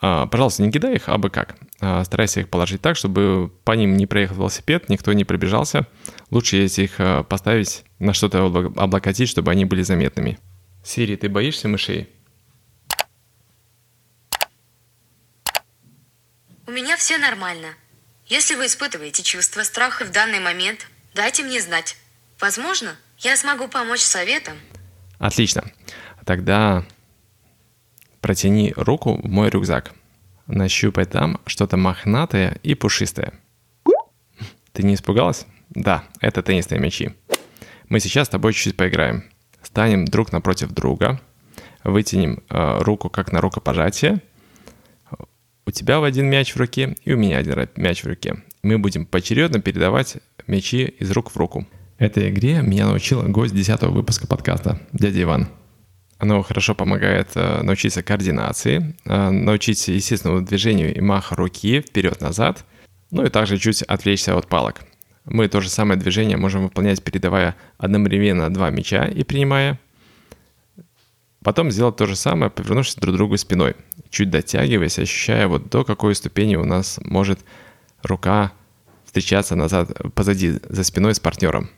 А, 0.00 0.26
пожалуйста, 0.26 0.62
не 0.62 0.70
кидай 0.70 0.96
их, 0.96 1.08
а 1.08 1.18
бы 1.18 1.28
как. 1.28 1.56
А, 1.80 2.04
старайся 2.04 2.40
их 2.40 2.48
положить 2.48 2.80
так, 2.80 2.96
чтобы 2.96 3.50
по 3.64 3.72
ним 3.72 3.96
не 3.96 4.06
проехал 4.06 4.36
велосипед, 4.36 4.88
никто 4.88 5.12
не 5.12 5.24
пробежался. 5.24 5.86
Лучше, 6.30 6.56
если 6.56 6.84
их 6.84 6.94
а, 6.98 7.24
поставить 7.24 7.84
на 7.98 8.12
что-то 8.12 8.44
облокотить, 8.44 9.28
чтобы 9.28 9.50
они 9.50 9.64
были 9.64 9.82
заметными. 9.82 10.38
Сири, 10.84 11.16
ты 11.16 11.28
боишься 11.28 11.68
мышей? 11.68 12.08
У 16.66 16.70
меня 16.70 16.96
все 16.96 17.18
нормально. 17.18 17.68
Если 18.26 18.54
вы 18.54 18.66
испытываете 18.66 19.22
чувство 19.22 19.62
страха 19.62 20.04
в 20.04 20.12
данный 20.12 20.38
момент, 20.38 20.86
дайте 21.14 21.42
мне 21.42 21.60
знать. 21.60 21.96
Возможно, 22.38 22.94
я 23.18 23.36
смогу 23.36 23.68
помочь 23.68 24.02
советом. 24.02 24.56
Отлично. 25.18 25.64
Тогда 26.24 26.84
протяни 28.20 28.72
руку 28.76 29.20
в 29.20 29.28
мой 29.28 29.50
рюкзак. 29.50 29.92
Нащупай 30.46 31.04
там 31.04 31.40
что-то 31.46 31.76
мохнатое 31.76 32.58
и 32.62 32.74
пушистое. 32.74 33.34
Ты 34.72 34.82
не 34.82 34.94
испугалась? 34.94 35.46
Да, 35.70 36.04
это 36.20 36.42
теннисные 36.42 36.80
мячи. 36.80 37.10
Мы 37.88 38.00
сейчас 38.00 38.26
с 38.28 38.30
тобой 38.30 38.52
чуть-чуть 38.52 38.76
поиграем. 38.76 39.24
Станем 39.62 40.04
друг 40.04 40.32
напротив 40.32 40.70
друга, 40.70 41.20
вытянем 41.84 42.42
э, 42.48 42.78
руку 42.80 43.10
как 43.10 43.32
на 43.32 43.40
рукопожатие. 43.40 44.22
У 45.66 45.70
тебя 45.70 46.00
в 46.00 46.04
один 46.04 46.30
мяч 46.30 46.54
в 46.54 46.56
руке 46.56 46.96
и 47.04 47.12
у 47.12 47.18
меня 47.18 47.38
один 47.38 47.68
мяч 47.76 48.02
в 48.02 48.06
руке. 48.06 48.42
Мы 48.62 48.78
будем 48.78 49.04
поочередно 49.04 49.60
передавать 49.60 50.18
мячи 50.46 50.84
из 50.84 51.10
рук 51.10 51.30
в 51.30 51.36
руку. 51.36 51.66
Этой 51.98 52.30
игре 52.30 52.62
меня 52.62 52.86
научил 52.86 53.22
гость 53.22 53.56
10 53.56 53.82
выпуска 53.82 54.28
подкаста, 54.28 54.80
дядя 54.92 55.22
Иван. 55.22 55.48
Оно 56.18 56.42
хорошо 56.42 56.76
помогает 56.76 57.30
э, 57.34 57.62
научиться 57.62 58.04
координации, 58.04 58.96
э, 59.04 59.30
научиться 59.30 59.90
естественному 59.90 60.42
движению 60.42 60.94
и 60.94 61.00
маха 61.00 61.34
руки 61.34 61.80
вперед-назад, 61.80 62.64
ну 63.10 63.24
и 63.24 63.30
также 63.30 63.58
чуть 63.58 63.82
отвлечься 63.82 64.36
от 64.36 64.46
палок. 64.46 64.82
Мы 65.24 65.48
то 65.48 65.60
же 65.60 65.68
самое 65.68 65.98
движение 65.98 66.36
можем 66.36 66.62
выполнять, 66.62 67.02
передавая 67.02 67.56
одновременно 67.78 68.48
два 68.54 68.70
мяча 68.70 69.04
и 69.04 69.24
принимая. 69.24 69.80
Потом 71.42 71.72
сделать 71.72 71.96
то 71.96 72.06
же 72.06 72.14
самое, 72.14 72.48
повернувшись 72.48 72.94
друг 72.94 73.16
к 73.16 73.16
другу 73.16 73.36
спиной, 73.38 73.74
чуть 74.08 74.30
дотягиваясь, 74.30 75.00
ощущая 75.00 75.48
вот 75.48 75.68
до 75.68 75.82
какой 75.82 76.14
ступени 76.14 76.54
у 76.54 76.64
нас 76.64 77.00
может 77.02 77.40
рука 78.04 78.52
встречаться 79.04 79.56
назад, 79.56 79.90
позади, 80.14 80.60
за 80.68 80.84
спиной 80.84 81.16
с 81.16 81.20
партнером. 81.20 81.70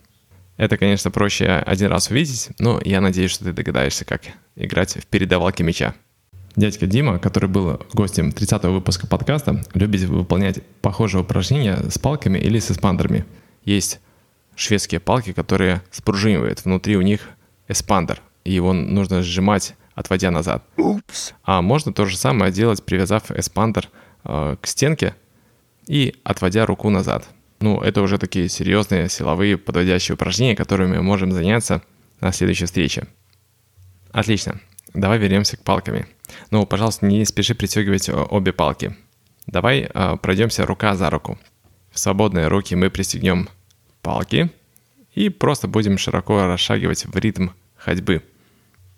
Это, 0.61 0.77
конечно, 0.77 1.09
проще 1.09 1.47
один 1.47 1.87
раз 1.87 2.11
увидеть, 2.11 2.49
но 2.59 2.79
я 2.85 3.01
надеюсь, 3.01 3.31
что 3.31 3.45
ты 3.45 3.51
догадаешься, 3.51 4.05
как 4.05 4.21
играть 4.55 4.93
в 4.95 5.07
передавалке 5.07 5.63
мяча. 5.63 5.95
Дядька 6.55 6.85
Дима, 6.85 7.17
который 7.17 7.49
был 7.49 7.81
гостем 7.93 8.29
30-го 8.29 8.71
выпуска 8.71 9.07
подкаста, 9.07 9.63
любит 9.73 10.01
выполнять 10.01 10.61
похожие 10.83 11.23
упражнения 11.23 11.79
с 11.89 11.97
палками 11.97 12.37
или 12.37 12.59
с 12.59 12.69
эспандерами. 12.69 13.25
Есть 13.65 14.01
шведские 14.55 14.99
палки, 14.99 15.33
которые 15.33 15.81
спружинивают. 15.89 16.63
Внутри 16.63 16.95
у 16.95 17.01
них 17.01 17.21
эспандер, 17.67 18.21
и 18.43 18.53
его 18.53 18.71
нужно 18.71 19.23
сжимать, 19.23 19.73
отводя 19.95 20.29
назад. 20.29 20.63
Упс. 20.77 21.33
А 21.43 21.63
можно 21.63 21.91
то 21.91 22.05
же 22.05 22.15
самое 22.15 22.51
делать, 22.51 22.85
привязав 22.85 23.31
эспандер 23.31 23.89
э, 24.25 24.57
к 24.61 24.67
стенке 24.67 25.15
и 25.87 26.13
отводя 26.23 26.67
руку 26.67 26.91
назад– 26.91 27.27
ну, 27.61 27.79
это 27.79 28.01
уже 28.01 28.17
такие 28.17 28.49
серьезные 28.49 29.07
силовые 29.07 29.57
подводящие 29.57 30.15
упражнения, 30.15 30.55
которыми 30.55 30.97
мы 30.97 31.03
можем 31.03 31.31
заняться 31.31 31.81
на 32.19 32.31
следующей 32.31 32.65
встрече. 32.65 33.07
Отлично. 34.11 34.59
Давай 34.93 35.19
вернемся 35.19 35.57
к 35.57 35.63
палками. 35.63 36.07
Ну, 36.49 36.65
пожалуйста, 36.65 37.05
не 37.05 37.23
спеши 37.25 37.55
притягивать 37.55 38.09
обе 38.09 38.51
палки. 38.51 38.95
Давай 39.47 39.81
э, 39.81 40.17
пройдемся 40.21 40.65
рука 40.65 40.95
за 40.95 41.09
руку. 41.09 41.39
В 41.91 41.99
свободные 41.99 42.47
руки 42.47 42.75
мы 42.75 42.89
пристегнем 42.89 43.49
палки 44.01 44.49
и 45.13 45.29
просто 45.29 45.67
будем 45.67 45.97
широко 45.97 46.45
расшагивать 46.45 47.05
в 47.05 47.15
ритм 47.17 47.49
ходьбы. 47.77 48.23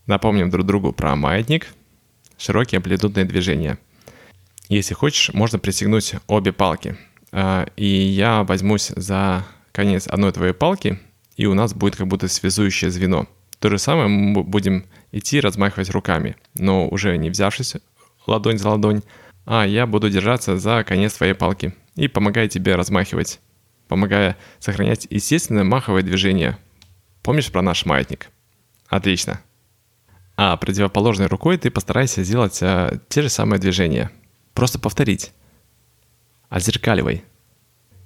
Напомним 0.05 0.49
друг 0.49 0.65
другу 0.65 0.93
про 0.93 1.15
маятник, 1.15 1.67
широкие 2.37 2.77
амплитудные 2.77 3.25
движения. 3.25 3.77
Если 4.69 4.93
хочешь, 4.93 5.33
можно 5.33 5.59
пристегнуть 5.59 6.15
обе 6.27 6.53
палки– 6.53 6.97
и 7.33 7.85
я 7.85 8.43
возьмусь 8.43 8.91
за 8.95 9.45
конец 9.71 10.07
одной 10.07 10.31
твоей 10.31 10.53
палки, 10.53 10.99
и 11.35 11.45
у 11.45 11.53
нас 11.53 11.73
будет 11.73 11.95
как 11.95 12.07
будто 12.07 12.27
связующее 12.27 12.91
звено. 12.91 13.27
То 13.59 13.69
же 13.69 13.79
самое 13.79 14.07
мы 14.07 14.43
будем 14.43 14.85
идти 15.11 15.39
размахивать 15.39 15.89
руками, 15.89 16.35
но 16.53 16.87
уже 16.87 17.17
не 17.17 17.29
взявшись 17.29 17.75
ладонь 18.27 18.57
за 18.57 18.69
ладонь, 18.69 19.01
а 19.45 19.65
я 19.65 19.87
буду 19.87 20.09
держаться 20.09 20.57
за 20.57 20.83
конец 20.83 21.13
твоей 21.13 21.33
палки 21.33 21.73
и 21.95 22.07
помогая 22.07 22.47
тебе 22.47 22.75
размахивать, 22.75 23.39
помогая 23.87 24.37
сохранять 24.59 25.07
естественное 25.09 25.63
маховое 25.63 26.03
движение. 26.03 26.57
Помнишь 27.21 27.51
про 27.51 27.61
наш 27.61 27.85
маятник? 27.85 28.29
Отлично. 28.87 29.41
А 30.35 30.57
противоположной 30.57 31.27
рукой 31.27 31.57
ты 31.57 31.69
постарайся 31.69 32.23
сделать 32.23 32.59
а, 32.61 32.99
те 33.07 33.21
же 33.21 33.29
самые 33.29 33.59
движения. 33.59 34.11
Просто 34.53 34.79
повторить. 34.79 35.31
Отзеркаливай. 36.53 37.23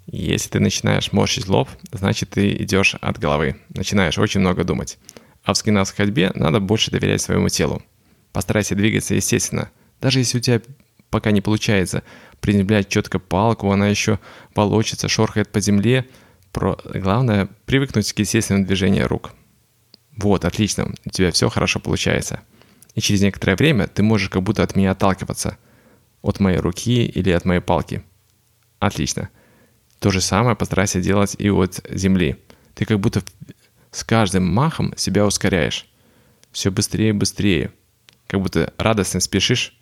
Если 0.06 0.50
ты 0.50 0.62
начинаешь 0.62 1.12
морщить 1.12 1.50
лоб, 1.50 1.68
значит 1.92 2.30
ты 2.30 2.56
идешь 2.56 2.96
от 2.96 3.20
головы, 3.20 3.58
начинаешь 3.68 4.18
очень 4.18 4.40
много 4.40 4.64
думать. 4.64 5.00
А 5.44 5.52
в 5.52 5.58
скинавской 5.58 6.06
ходьбе 6.06 6.32
надо 6.34 6.62
больше 6.62 6.90
доверять 6.90 7.22
своему 7.22 7.50
телу. 7.50 7.84
Постарайся 8.32 8.74
двигаться 8.74 9.16
естественно. 9.16 9.70
Даже 10.00 10.20
если 10.20 10.38
у 10.38 10.42
тебя 10.42 10.62
пока 11.10 11.32
не 11.32 11.42
получается 11.42 12.04
приземлять 12.40 12.88
четко 12.88 13.20
палку, 13.20 13.70
она 13.70 13.90
еще 13.90 14.18
волочится, 14.56 15.10
шорхает 15.10 15.50
по 15.50 15.60
земле. 15.60 16.08
Про... 16.54 16.80
Главное 16.86 17.50
привыкнуть 17.66 18.14
к 18.14 18.20
естественному 18.20 18.66
движению 18.66 19.10
рук. 19.10 19.32
Вот, 20.16 20.46
отлично, 20.46 20.94
у 21.04 21.10
тебя 21.10 21.34
все 21.34 21.50
хорошо 21.50 21.82
получается. 21.82 22.40
И 22.96 23.02
через 23.02 23.20
некоторое 23.20 23.58
время 23.58 23.88
ты 23.88 24.04
можешь 24.04 24.30
как 24.30 24.44
будто 24.44 24.64
от 24.64 24.78
меня 24.78 24.92
отталкиваться. 24.92 25.58
От 26.22 26.40
моей 26.40 26.60
руки 26.60 27.06
или 27.06 27.32
от 27.32 27.44
моей 27.44 27.60
палки. 27.60 28.04
Отлично. 28.80 29.30
То 30.00 30.12
же 30.12 30.22
самое 30.22 30.56
постарайся 30.56 31.02
делать 31.02 31.36
и 31.40 31.50
от 31.50 31.82
земли. 31.90 32.38
Ты 32.76 32.86
как 32.86 33.00
будто 33.00 33.24
с 33.92 34.04
каждым 34.04 34.46
махом 34.46 34.94
себя 34.96 35.26
ускоряешь. 35.26 35.88
Все 36.52 36.72
быстрее 36.72 37.10
и 37.10 37.14
быстрее. 37.14 37.72
Как 38.28 38.42
будто 38.42 38.74
радостно 38.78 39.20
спешишь. 39.20 39.78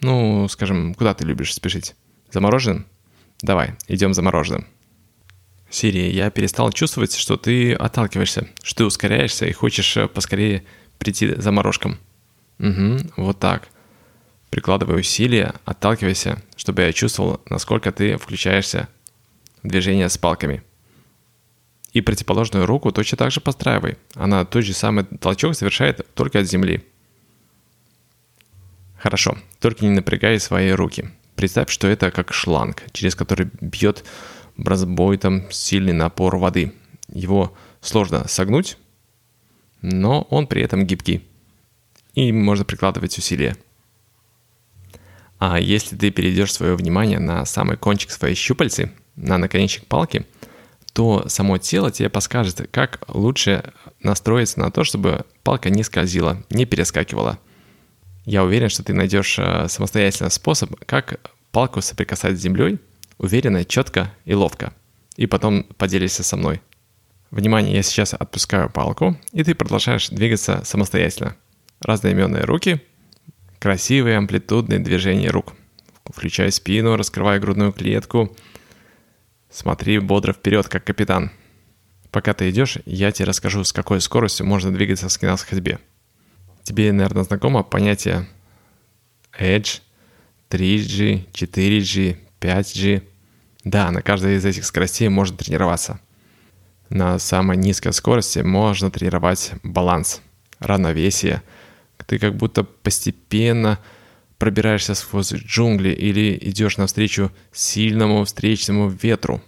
Ну, 0.00 0.48
скажем, 0.48 0.94
куда 0.94 1.14
ты 1.14 1.24
любишь 1.24 1.54
спешить? 1.54 1.94
За 2.30 2.40
мороженым? 2.40 2.86
Давай, 3.42 3.74
идем 3.86 4.14
за 4.14 4.22
мороженым. 4.22 4.66
Сири, 5.70 6.10
я 6.10 6.30
перестал 6.30 6.72
чувствовать, 6.72 7.14
что 7.14 7.36
ты 7.36 7.74
отталкиваешься, 7.74 8.48
что 8.62 8.78
ты 8.78 8.84
ускоряешься 8.86 9.46
и 9.46 9.52
хочешь 9.52 9.96
э, 9.96 10.08
поскорее 10.08 10.64
прийти 10.98 11.34
за 11.34 11.52
морожком. 11.52 11.98
Угу, 12.58 12.98
вот 13.16 13.38
так. 13.38 13.68
Прикладывай 14.50 15.00
усилия, 15.00 15.54
отталкивайся, 15.66 16.42
чтобы 16.68 16.82
я 16.82 16.92
чувствовал, 16.92 17.40
насколько 17.48 17.90
ты 17.92 18.18
включаешься 18.18 18.90
в 19.62 19.68
движение 19.68 20.10
с 20.10 20.18
палками. 20.18 20.62
И 21.94 22.02
противоположную 22.02 22.66
руку 22.66 22.92
точно 22.92 23.16
так 23.16 23.30
же 23.30 23.40
постраивай. 23.40 23.96
Она 24.14 24.44
тот 24.44 24.64
же 24.64 24.74
самый 24.74 25.04
толчок 25.04 25.54
совершает 25.54 26.06
только 26.14 26.40
от 26.40 26.46
земли. 26.46 26.84
Хорошо, 28.98 29.38
только 29.60 29.86
не 29.86 29.90
напрягай 29.92 30.38
свои 30.38 30.72
руки. 30.72 31.08
Представь, 31.36 31.70
что 31.70 31.88
это 31.88 32.10
как 32.10 32.34
шланг, 32.34 32.82
через 32.92 33.14
который 33.14 33.48
бьет 33.62 34.04
бразбойтом 34.58 35.50
сильный 35.50 35.94
напор 35.94 36.36
воды. 36.36 36.74
Его 37.08 37.56
сложно 37.80 38.28
согнуть, 38.28 38.76
но 39.80 40.20
он 40.28 40.46
при 40.46 40.60
этом 40.60 40.84
гибкий. 40.84 41.26
И 42.12 42.30
можно 42.30 42.66
прикладывать 42.66 43.16
усилия. 43.16 43.56
А 45.38 45.60
если 45.60 45.96
ты 45.96 46.10
перейдешь 46.10 46.52
свое 46.52 46.74
внимание 46.74 47.20
на 47.20 47.44
самый 47.44 47.76
кончик 47.76 48.10
своей 48.10 48.34
щупальцы, 48.34 48.92
на 49.14 49.38
наконечник 49.38 49.86
палки, 49.86 50.26
то 50.92 51.28
само 51.28 51.58
тело 51.58 51.90
тебе 51.92 52.08
подскажет, 52.08 52.68
как 52.72 53.04
лучше 53.08 53.72
настроиться 54.00 54.58
на 54.58 54.70
то, 54.70 54.84
чтобы 54.84 55.24
палка 55.44 55.70
не 55.70 55.84
скользила, 55.84 56.42
не 56.50 56.64
перескакивала. 56.64 57.38
Я 58.24 58.44
уверен, 58.44 58.68
что 58.68 58.82
ты 58.82 58.92
найдешь 58.92 59.38
э, 59.38 59.68
самостоятельно 59.68 60.28
способ, 60.28 60.74
как 60.86 61.20
палку 61.52 61.80
соприкасать 61.80 62.36
с 62.36 62.42
землей 62.42 62.78
уверенно, 63.16 63.64
четко 63.64 64.12
и 64.24 64.34
ловко. 64.34 64.72
И 65.16 65.26
потом 65.26 65.64
поделишься 65.64 66.22
со 66.22 66.36
мной. 66.36 66.60
Внимание, 67.30 67.74
я 67.74 67.82
сейчас 67.82 68.14
отпускаю 68.14 68.70
палку, 68.70 69.16
и 69.32 69.44
ты 69.44 69.54
продолжаешь 69.54 70.08
двигаться 70.08 70.62
самостоятельно. 70.64 71.36
Разноименные 71.80 72.44
руки– 72.44 72.82
Красивые 73.58 74.18
амплитудные 74.18 74.78
движения 74.78 75.30
рук. 75.30 75.54
Включай 76.04 76.52
спину, 76.52 76.96
раскрывай 76.96 77.40
грудную 77.40 77.72
клетку. 77.72 78.34
Смотри 79.50 79.98
бодро 79.98 80.32
вперед, 80.32 80.68
как 80.68 80.84
капитан. 80.84 81.32
Пока 82.12 82.34
ты 82.34 82.50
идешь, 82.50 82.78
я 82.86 83.10
тебе 83.10 83.26
расскажу, 83.26 83.64
с 83.64 83.72
какой 83.72 84.00
скоростью 84.00 84.46
можно 84.46 84.72
двигаться 84.72 85.08
в 85.08 85.12
скинавской 85.12 85.56
ходьбе. 85.56 85.80
Тебе, 86.62 86.92
наверное, 86.92 87.24
знакомо 87.24 87.64
понятие 87.64 88.28
Edge, 89.38 89.80
3G, 90.50 91.26
4G, 91.32 92.16
5G. 92.40 93.02
Да, 93.64 93.90
на 93.90 94.02
каждой 94.02 94.36
из 94.36 94.44
этих 94.44 94.64
скоростей 94.64 95.08
можно 95.08 95.36
тренироваться. 95.36 96.00
На 96.90 97.18
самой 97.18 97.56
низкой 97.56 97.92
скорости 97.92 98.38
можно 98.38 98.90
тренировать 98.90 99.52
баланс, 99.64 100.22
равновесие– 100.60 101.42
ты 102.08 102.18
как 102.18 102.36
будто 102.36 102.64
постепенно 102.64 103.78
пробираешься 104.38 104.94
сквозь 104.94 105.34
джунгли 105.34 105.90
или 105.90 106.38
идешь 106.40 106.78
навстречу 106.78 107.30
сильному 107.52 108.24
встречному 108.24 108.88
ветру. 108.88 109.42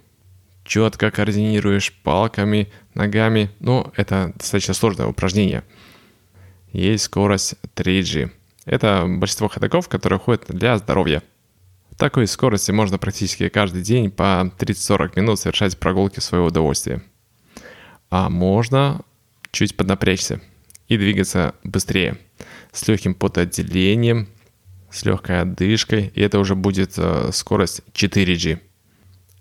Четко 0.63 1.09
координируешь 1.09 1.91
палками, 2.03 2.71
ногами, 2.93 3.49
но 3.59 3.91
это 3.97 4.31
достаточно 4.35 4.75
сложное 4.75 5.07
упражнение. 5.07 5.63
есть 6.71 7.05
скорость 7.05 7.55
3G. 7.75 8.29
Это 8.65 9.05
большинство 9.07 9.47
ходоков, 9.47 9.89
которые 9.89 10.19
ходят 10.19 10.45
для 10.49 10.77
здоровья. 10.77 11.23
В 11.89 11.95
такой 11.95 12.27
скорости 12.27 12.69
можно 12.69 12.99
практически 12.99 13.49
каждый 13.49 13.81
день 13.81 14.11
по 14.11 14.53
30-40 14.59 15.19
минут 15.19 15.39
совершать 15.39 15.79
прогулки 15.79 16.19
в 16.19 16.23
свое 16.23 16.43
удовольствие. 16.43 17.01
А 18.11 18.29
можно 18.29 19.01
чуть 19.51 19.75
поднапрячься 19.75 20.41
и 20.91 20.97
двигаться 20.97 21.55
быстрее, 21.63 22.17
с 22.73 22.85
легким 22.85 23.15
потоотделением, 23.15 24.27
с 24.89 25.05
легкой 25.05 25.43
отдышкой, 25.43 26.11
и 26.13 26.19
это 26.21 26.37
уже 26.37 26.53
будет 26.53 26.95
э, 26.97 27.29
скорость 27.31 27.81
4G. 27.93 28.59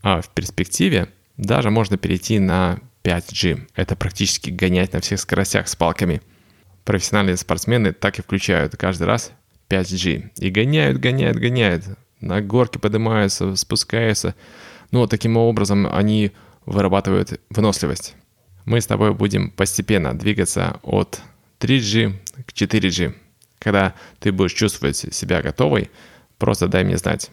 А 0.03 0.21
в 0.21 0.29
перспективе 0.29 1.09
даже 1.37 1.71
можно 1.71 1.99
перейти 1.99 2.39
на 2.39 2.79
5G. 3.03 3.67
Это 3.75 3.97
практически 3.97 4.51
гонять 4.51 4.93
на 4.93 5.01
всех 5.01 5.19
скоростях 5.19 5.67
с 5.67 5.75
палками. 5.75 6.23
Профессиональные 6.85 7.37
спортсмены 7.37 7.93
так 7.93 8.21
и 8.21 8.23
включают 8.23 8.77
каждый 8.77 9.09
раз 9.09 9.33
5G. 9.69 10.31
И 10.37 10.51
гоняют, 10.51 10.99
гоняют, 10.99 11.37
гоняют. 11.37 11.85
На 12.21 12.41
горке 12.41 12.79
поднимаются, 12.79 13.57
спускаются. 13.57 14.37
Ну, 14.93 15.09
таким 15.09 15.37
образом 15.37 15.89
они 15.93 16.31
вырабатывают 16.65 17.41
выносливость. 17.51 18.15
Мы 18.67 18.81
с 18.81 18.87
тобой 18.87 19.13
будем 19.15 19.51
постепенно 19.51 20.17
двигаться 20.17 20.79
от 20.85 21.21
3G 21.61 22.15
к 22.47 22.53
4G. 22.53 23.15
Когда 23.59 23.95
ты 24.19 24.33
будешь 24.33 24.55
чувствовать 24.55 24.97
себя 24.97 25.43
готовой, 25.43 25.91
просто 26.39 26.67
дай 26.67 26.83
мне 26.83 26.97
знать. 26.97 27.31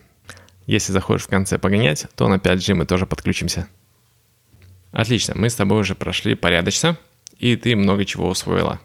Если 0.66 0.92
захочешь 0.92 1.26
в 1.26 1.30
конце 1.30 1.58
погонять, 1.58 2.08
то 2.16 2.28
на 2.28 2.36
5G 2.36 2.74
мы 2.74 2.86
тоже 2.86 3.06
подключимся. 3.06 3.68
Отлично, 4.92 5.34
мы 5.36 5.50
с 5.50 5.56
тобой 5.56 5.80
уже 5.80 5.96
прошли 5.96 6.36
порядочно, 6.36 6.98
и 7.38 7.56
ты 7.56 7.76
много 7.76 8.04
чего 8.04 8.28
усвоила. 8.28 8.80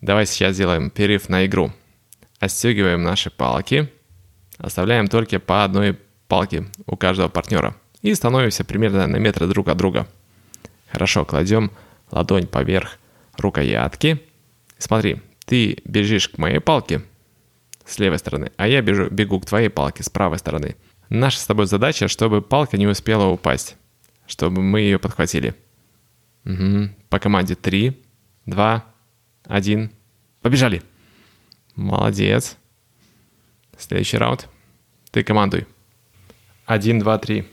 Давай 0.00 0.26
сейчас 0.26 0.54
сделаем 0.54 0.90
перерыв 0.90 1.28
на 1.28 1.46
игру. 1.46 1.72
Отстегиваем 2.38 3.02
наши 3.02 3.30
палки, 3.30 3.90
оставляем 4.58 5.08
только 5.08 5.40
по 5.40 5.64
одной 5.64 5.98
палке 6.28 6.66
у 6.86 6.96
каждого 6.96 7.28
партнера 7.28 7.74
и 8.02 8.14
становимся 8.14 8.64
примерно 8.64 9.06
на 9.06 9.16
метр 9.16 9.46
друг 9.48 9.68
от 9.68 9.76
друга. 9.76 10.06
Хорошо, 10.92 11.24
кладем 11.24 11.72
ладонь 12.10 12.46
поверх 12.46 12.98
рукоятки. 13.36 14.22
Смотри, 14.78 15.22
ты 15.44 15.78
бежишь 15.84 16.28
к 16.28 16.38
моей 16.38 16.60
палке 16.60 17.02
с 17.84 17.98
левой 17.98 18.18
стороны, 18.18 18.52
а 18.56 18.66
я 18.68 18.82
бежу, 18.82 19.08
бегу 19.10 19.40
к 19.40 19.46
твоей 19.46 19.68
палке 19.68 20.02
с 20.02 20.10
правой 20.10 20.38
стороны. 20.38 20.76
Наша 21.08 21.38
с 21.38 21.46
тобой 21.46 21.66
задача, 21.66 22.08
чтобы 22.08 22.42
палка 22.42 22.76
не 22.76 22.86
успела 22.86 23.26
упасть 23.26 23.76
чтобы 24.26 24.62
мы 24.62 24.80
ее 24.80 24.98
подхватили. 24.98 25.54
Угу. 26.44 26.90
По 27.08 27.18
команде 27.18 27.54
3, 27.54 27.96
2, 28.46 28.84
1. 29.44 29.90
Побежали. 30.42 30.82
Молодец. 31.74 32.56
Следующий 33.78 34.18
раунд. 34.18 34.48
Ты 35.10 35.22
командуй. 35.22 35.66
1, 36.66 36.98
2, 36.98 37.18
3. 37.18 37.48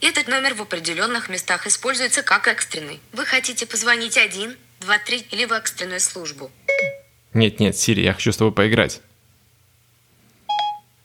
Этот 0.00 0.28
номер 0.28 0.54
в 0.54 0.62
определенных 0.62 1.28
местах 1.28 1.66
используется 1.66 2.22
как 2.22 2.48
экстренный. 2.48 3.00
Вы 3.12 3.26
хотите 3.26 3.66
позвонить 3.66 4.16
1, 4.16 4.56
2, 4.80 4.98
3 4.98 5.26
или 5.30 5.44
в 5.44 5.52
экстренную 5.52 6.00
службу? 6.00 6.50
Нет, 7.34 7.60
нет, 7.60 7.76
Сири, 7.76 8.02
я 8.02 8.14
хочу 8.14 8.32
с 8.32 8.36
тобой 8.36 8.52
поиграть. 8.52 9.02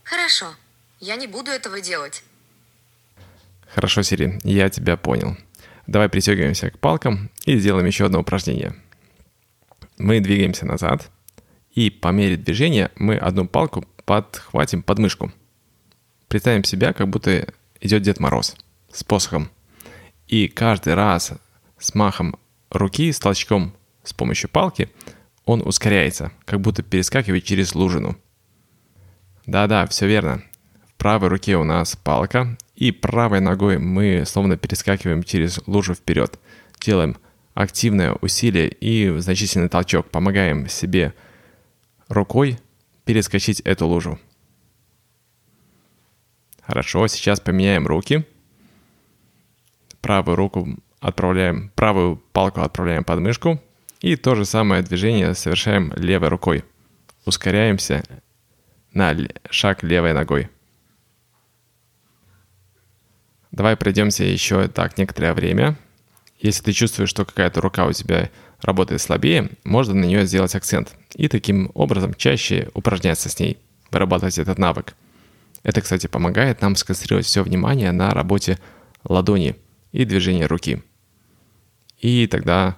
Хорошо. 0.03 0.55
Я 0.99 1.17
не 1.17 1.27
буду 1.27 1.51
этого 1.51 1.81
делать. 1.81 2.23
Хорошо, 3.67 4.01
Сири, 4.01 4.39
я 4.43 4.69
тебя 4.69 4.95
понял. 4.97 5.37
Давай 5.87 6.09
пристегиваемся 6.09 6.71
к 6.71 6.79
палкам 6.79 7.29
и 7.45 7.57
сделаем 7.57 7.85
еще 7.85 8.05
одно 8.05 8.21
упражнение. 8.21 8.75
Мы 9.97 10.19
двигаемся 10.19 10.65
назад, 10.65 11.11
и 11.73 11.89
по 11.89 12.09
мере 12.09 12.37
движения 12.37 12.91
мы 12.95 13.17
одну 13.17 13.45
палку 13.47 13.85
подхватим 14.05 14.83
под 14.83 14.99
мышку. 14.99 15.31
Представим 16.27 16.63
себя, 16.63 16.93
как 16.93 17.09
будто 17.09 17.53
идет 17.81 18.01
Дед 18.01 18.19
Мороз 18.19 18.55
с 18.91 19.03
посохом. 19.03 19.51
И 20.27 20.47
каждый 20.47 20.95
раз 20.95 21.33
с 21.77 21.93
махом 21.93 22.39
руки, 22.77 23.11
с 23.11 23.19
толчком 23.19 23.73
с 24.03 24.13
помощью 24.13 24.49
палки, 24.49 24.89
он 25.45 25.61
ускоряется, 25.65 26.31
как 26.45 26.61
будто 26.61 26.83
перескакивает 26.83 27.43
через 27.43 27.75
лужину. 27.75 28.17
Да-да, 29.45 29.85
все 29.87 30.07
верно. 30.07 30.43
В 30.87 30.93
правой 30.95 31.29
руке 31.29 31.55
у 31.57 31.63
нас 31.63 31.95
палка, 31.95 32.57
и 32.75 32.91
правой 32.91 33.39
ногой 33.39 33.77
мы 33.77 34.23
словно 34.25 34.57
перескакиваем 34.57 35.23
через 35.23 35.59
лужу 35.67 35.93
вперед. 35.93 36.39
Делаем 36.79 37.17
активное 37.53 38.13
усилие 38.21 38.67
и 38.69 39.17
значительный 39.19 39.69
толчок. 39.69 40.09
Помогаем 40.09 40.67
себе 40.67 41.13
рукой 42.07 42.59
перескочить 43.05 43.61
эту 43.61 43.87
лужу. 43.87 44.19
Хорошо, 46.61 47.07
сейчас 47.07 47.39
поменяем 47.39 47.85
руки. 47.85 48.25
Правую 50.01 50.35
руку 50.35 50.67
отправляем, 51.05 51.71
правую 51.75 52.17
палку 52.33 52.61
отправляем 52.61 53.03
под 53.03 53.19
мышку. 53.19 53.61
И 54.01 54.15
то 54.15 54.33
же 54.33 54.43
самое 54.43 54.81
движение 54.81 55.35
совершаем 55.35 55.93
левой 55.95 56.29
рукой. 56.29 56.63
Ускоряемся 57.25 58.03
на 58.91 59.15
шаг 59.51 59.83
левой 59.83 60.13
ногой. 60.13 60.49
Давай 63.51 63.77
пройдемся 63.77 64.23
еще 64.23 64.67
так 64.67 64.97
некоторое 64.97 65.33
время. 65.33 65.77
Если 66.39 66.63
ты 66.63 66.73
чувствуешь, 66.73 67.09
что 67.09 67.23
какая-то 67.23 67.61
рука 67.61 67.85
у 67.85 67.93
тебя 67.93 68.31
работает 68.61 68.99
слабее, 68.99 69.51
можно 69.63 69.93
на 69.93 70.05
нее 70.05 70.25
сделать 70.25 70.55
акцент 70.55 70.95
и 71.13 71.27
таким 71.27 71.69
образом 71.75 72.15
чаще 72.15 72.69
упражняться 72.73 73.29
с 73.29 73.39
ней, 73.39 73.59
вырабатывать 73.91 74.39
этот 74.39 74.57
навык. 74.57 74.95
Это, 75.61 75.81
кстати, 75.81 76.07
помогает 76.07 76.61
нам 76.61 76.75
сконцентрировать 76.75 77.27
все 77.27 77.43
внимание 77.43 77.91
на 77.91 78.09
работе 78.09 78.59
ладони 79.03 79.55
и 79.91 80.03
движении 80.03 80.43
руки. 80.43 80.81
И 82.05 82.27
тогда 82.27 82.77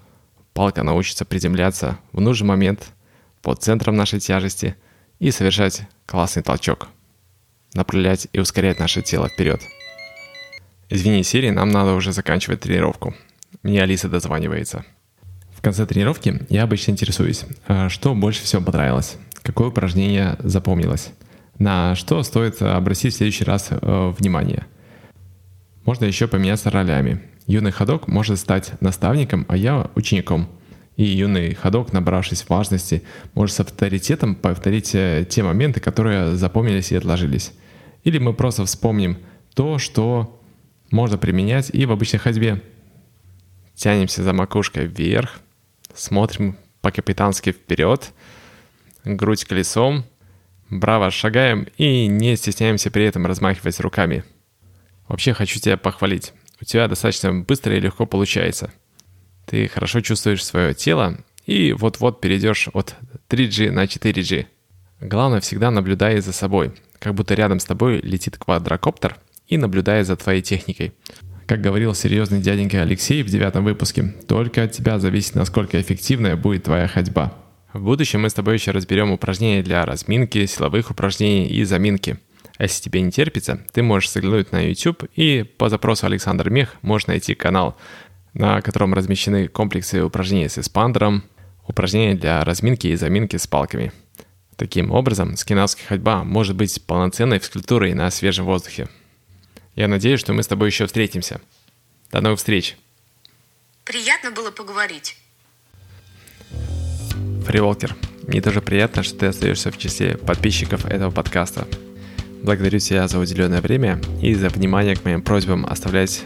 палка 0.54 0.84
научится 0.84 1.26
приземляться 1.26 2.00
в 2.14 2.22
нужный 2.22 2.48
момент 2.48 2.94
под 3.42 3.62
центром 3.62 3.98
нашей 3.98 4.22
тяжести 4.22 4.78
и 5.20 5.32
совершать 5.32 5.82
классный 6.06 6.44
толчок, 6.44 6.88
направлять 7.74 8.30
и 8.32 8.40
ускорять 8.40 8.80
наше 8.80 9.02
тело 9.02 9.28
вперед. 9.28 9.62
Извини, 10.88 11.24
Сири, 11.24 11.50
нам 11.50 11.72
надо 11.72 11.96
уже 11.96 12.14
заканчивать 12.14 12.62
тренировку. 12.62 13.16
Мне 13.64 13.84
Алиса 13.84 14.08
дозванивается. 14.08 14.86
В 15.52 15.62
конце 15.62 15.86
тренировки 15.86 16.46
я 16.48 16.64
обычно 16.64 16.92
интересуюсь, 16.92 17.44
а 17.68 17.90
что 17.90 18.16
больше 18.16 18.44
всего 18.44 18.62
понравилось, 18.62 19.18
какое 19.42 19.68
упражнение 19.68 20.38
запомнилось, 20.40 21.12
на 21.60 21.96
что 21.96 22.24
стоит 22.24 22.62
обратить 22.62 23.14
в 23.14 23.18
следующий 23.18 23.44
раз 23.44 23.68
э, 23.72 24.14
внимание. 24.18 24.68
Можно 25.84 26.06
еще 26.06 26.30
поменяться 26.30 26.70
ролями. 26.70 27.22
Юный 27.48 27.72
ходок 27.72 28.10
может 28.10 28.40
стать 28.40 28.80
наставником, 28.82 29.46
а 29.48 29.56
я 29.56 29.90
учеником. 29.96 30.50
И 30.98 31.04
юный 31.04 31.54
ходок, 31.54 31.94
набравшись 31.94 32.48
важности, 32.50 33.04
может 33.36 33.56
с 33.56 33.60
авторитетом 33.62 34.36
повторить 34.36 34.94
э, 34.94 35.26
те 35.30 35.44
моменты, 35.44 35.80
которые 35.80 36.36
запомнились 36.36 36.92
и 36.92 36.96
отложились. 36.96 37.54
Или 38.04 38.18
мы 38.18 38.34
просто 38.34 38.66
вспомним 38.66 39.18
то, 39.54 39.78
что 39.78 40.42
можно 40.92 41.18
применять 41.18 41.70
и 41.74 41.86
в 41.86 41.92
обычной 41.92 42.20
ходьбе. 42.20 42.62
Тянемся 43.76 44.24
за 44.24 44.34
макушкой 44.34 44.88
вверх, 44.88 45.40
смотрим 45.94 46.58
по-капитански 46.82 47.52
вперед, 47.52 48.12
грудь 49.06 49.46
колесом, 49.46 50.04
браво 50.70 51.12
шагаем 51.12 51.68
и 51.78 52.08
не 52.08 52.36
стесняемся 52.36 52.92
при 52.92 53.06
этом 53.06 53.26
размахивать 53.26 53.80
руками. 53.80 54.26
Вообще 55.08 55.34
хочу 55.34 55.60
тебя 55.60 55.78
похвалить. 55.78 56.34
У 56.60 56.66
тебя 56.66 56.88
достаточно 56.88 57.34
быстро 57.34 57.76
и 57.76 57.80
легко 57.80 58.06
получается. 58.06 58.72
Ты 59.46 59.68
хорошо 59.68 60.02
чувствуешь 60.02 60.44
свое 60.44 60.74
тело 60.74 61.18
и 61.46 61.74
вот-вот 61.74 62.22
перейдешь 62.22 62.68
от 62.74 62.96
3G 63.30 63.72
на 63.72 63.86
4G. 63.86 64.48
Главное 65.00 65.40
всегда 65.40 65.72
наблюдай 65.72 66.20
за 66.20 66.34
собой, 66.34 66.74
как 67.00 67.14
будто 67.14 67.36
рядом 67.36 67.60
с 67.60 67.66
тобой 67.66 68.00
летит 68.02 68.38
квадрокоптер– 68.38 69.18
и 69.48 69.58
наблюдая 69.58 70.04
за 70.04 70.16
твоей 70.16 70.42
техникой. 70.42 70.94
Как 71.46 71.62
говорил 71.62 71.96
серьезный 71.96 72.42
дяденька 72.42 72.82
Алексей 72.82 73.24
в 73.24 73.28
девятом 73.28 73.64
выпуске, 73.64 74.14
только 74.28 74.64
от 74.64 74.74
тебя 74.74 75.00
зависит, 75.00 75.36
насколько 75.36 75.80
эффективная 75.80 76.36
будет 76.36 76.64
твоя 76.64 76.88
ходьба. 76.88 77.34
В 77.74 77.82
будущем 77.82 78.22
мы 78.22 78.30
с 78.30 78.34
тобой 78.34 78.56
еще 78.56 78.72
разберем 78.72 79.12
упражнения 79.12 79.64
для 79.64 79.86
разминки, 79.86 80.46
силовых 80.46 80.92
упражнений 80.92 81.48
и 81.48 81.64
заминки. 81.64 82.18
А 82.58 82.64
если 82.64 82.82
тебе 82.82 83.02
не 83.02 83.12
терпится, 83.12 83.62
ты 83.72 83.84
можешь 83.84 84.12
заглянуть 84.12 84.52
на 84.52 84.68
YouTube 84.68 85.04
и 85.16 85.44
по 85.44 85.70
запросу 85.70 86.08
Александр 86.08 86.50
Мех 86.50 86.76
можешь 86.82 87.08
найти 87.08 87.36
канал, 87.36 87.78
на 88.34 88.62
котором 88.62 88.94
размещены 88.94 89.48
комплексы 89.48 90.04
упражнений 90.04 90.50
с 90.50 90.58
эспандером, 90.58 91.24
упражнения 91.68 92.16
для 92.16 92.44
разминки 92.44 92.88
и 92.88 92.96
заминки 92.96 93.38
с 93.38 93.46
палками. 93.46 93.92
Таким 94.56 94.92
образом, 94.92 95.38
скинавская 95.38 95.86
ходьба 95.86 96.24
может 96.24 96.56
быть 96.56 96.84
полноценной 96.84 97.38
физкультурой 97.38 97.94
на 97.94 98.10
свежем 98.10 98.46
воздухе. 98.46 98.90
Я 99.76 99.88
надеюсь, 99.88 100.20
что 100.20 100.34
мы 100.34 100.42
с 100.42 100.48
тобой 100.48 100.70
еще 100.70 100.88
встретимся. 100.88 101.40
До 102.12 102.22
новых 102.22 102.40
встреч. 102.40 102.76
Приятно 103.84 104.32
было 104.32 104.50
поговорить. 104.50 105.16
Фриволкер, 107.46 107.96
мне 108.24 108.42
тоже 108.42 108.62
приятно, 108.62 109.04
что 109.04 109.20
ты 109.20 109.28
остаешься 109.28 109.72
в 109.72 109.78
числе 109.78 110.18
подписчиков 110.18 110.86
этого 110.86 111.12
подкаста. 111.12 111.68
Благодарю 112.44 112.80
тебя 112.80 113.08
за 113.08 113.20
уделенное 113.20 113.62
время 113.62 114.00
и 114.22 114.34
за 114.34 114.50
внимание 114.50 114.96
к 114.96 115.04
моим 115.04 115.22
просьбам 115.22 115.66
оставлять 115.66 116.24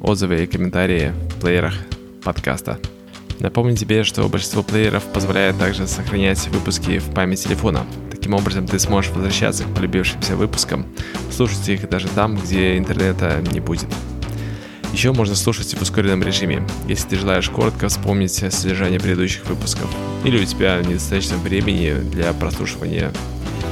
отзывы 0.00 0.44
и 0.44 0.46
комментарии 0.46 1.12
в 1.30 1.40
плеерах 1.40 1.74
подкаста. 2.22 2.78
Напомню 3.40 3.76
тебе, 3.76 4.04
что 4.04 4.28
большинство 4.28 4.62
плееров 4.62 5.02
позволяет 5.04 5.58
также 5.58 5.86
сохранять 5.86 6.46
выпуски 6.48 6.98
в 6.98 7.12
память 7.12 7.42
телефона. 7.42 7.84
Таким 8.10 8.34
образом, 8.34 8.66
ты 8.66 8.78
сможешь 8.78 9.10
возвращаться 9.10 9.64
к 9.64 9.74
полюбившимся 9.74 10.36
выпускам, 10.36 10.86
слушать 11.32 11.68
их 11.68 11.88
даже 11.88 12.08
там, 12.08 12.36
где 12.36 12.78
интернета 12.78 13.42
не 13.52 13.60
будет. 13.60 13.88
Еще 14.92 15.12
можно 15.12 15.34
слушать 15.34 15.74
в 15.74 15.82
ускоренном 15.82 16.22
режиме, 16.22 16.64
если 16.86 17.08
ты 17.08 17.16
желаешь 17.16 17.50
коротко 17.50 17.88
вспомнить 17.88 18.32
содержание 18.32 19.00
предыдущих 19.00 19.44
выпусков, 19.46 19.90
или 20.22 20.40
у 20.40 20.44
тебя 20.44 20.80
недостаточно 20.80 21.36
времени 21.36 21.94
для 22.12 22.32
прослушивания 22.32 23.12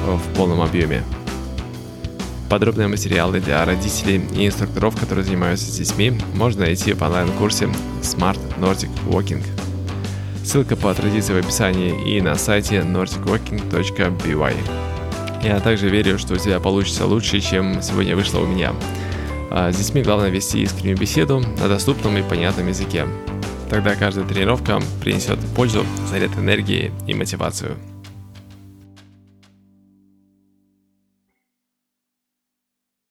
в 0.04 0.36
полном 0.36 0.60
объеме. 0.60 1.04
Подробные 2.52 2.86
материалы 2.86 3.40
для 3.40 3.64
родителей 3.64 4.22
и 4.36 4.46
инструкторов, 4.46 5.00
которые 5.00 5.24
занимаются 5.24 5.64
с 5.64 5.78
детьми, 5.78 6.12
можно 6.34 6.66
найти 6.66 6.92
в 6.92 7.00
онлайн-курсе 7.00 7.70
Smart 8.02 8.38
Nordic 8.60 8.90
Walking. 9.06 9.42
Ссылка 10.44 10.76
по 10.76 10.92
традиции 10.92 11.32
в 11.32 11.38
описании 11.38 12.14
и 12.14 12.20
на 12.20 12.34
сайте 12.34 12.80
nordicwalking.by. 12.80 14.54
Я 15.42 15.60
также 15.60 15.88
верю, 15.88 16.18
что 16.18 16.34
у 16.34 16.36
тебя 16.36 16.60
получится 16.60 17.06
лучше, 17.06 17.40
чем 17.40 17.80
сегодня 17.80 18.14
вышло 18.14 18.40
у 18.40 18.46
меня– 18.46 18.74
а 19.54 19.70
с 19.70 19.76
детьми 19.76 20.02
главное 20.02 20.30
вести 20.30 20.62
искреннюю 20.62 20.96
беседу 20.96 21.40
на 21.40 21.68
доступном 21.68 22.16
и 22.16 22.22
понятном 22.22 22.68
языке. 22.68 23.06
Тогда 23.68 23.94
каждая 23.94 24.26
тренировка 24.26 24.80
принесет 25.02 25.38
пользу, 25.54 25.84
заряд 26.10 26.30
энергии 26.38 26.90
и 27.06 27.12
мотивацию. 27.12 27.76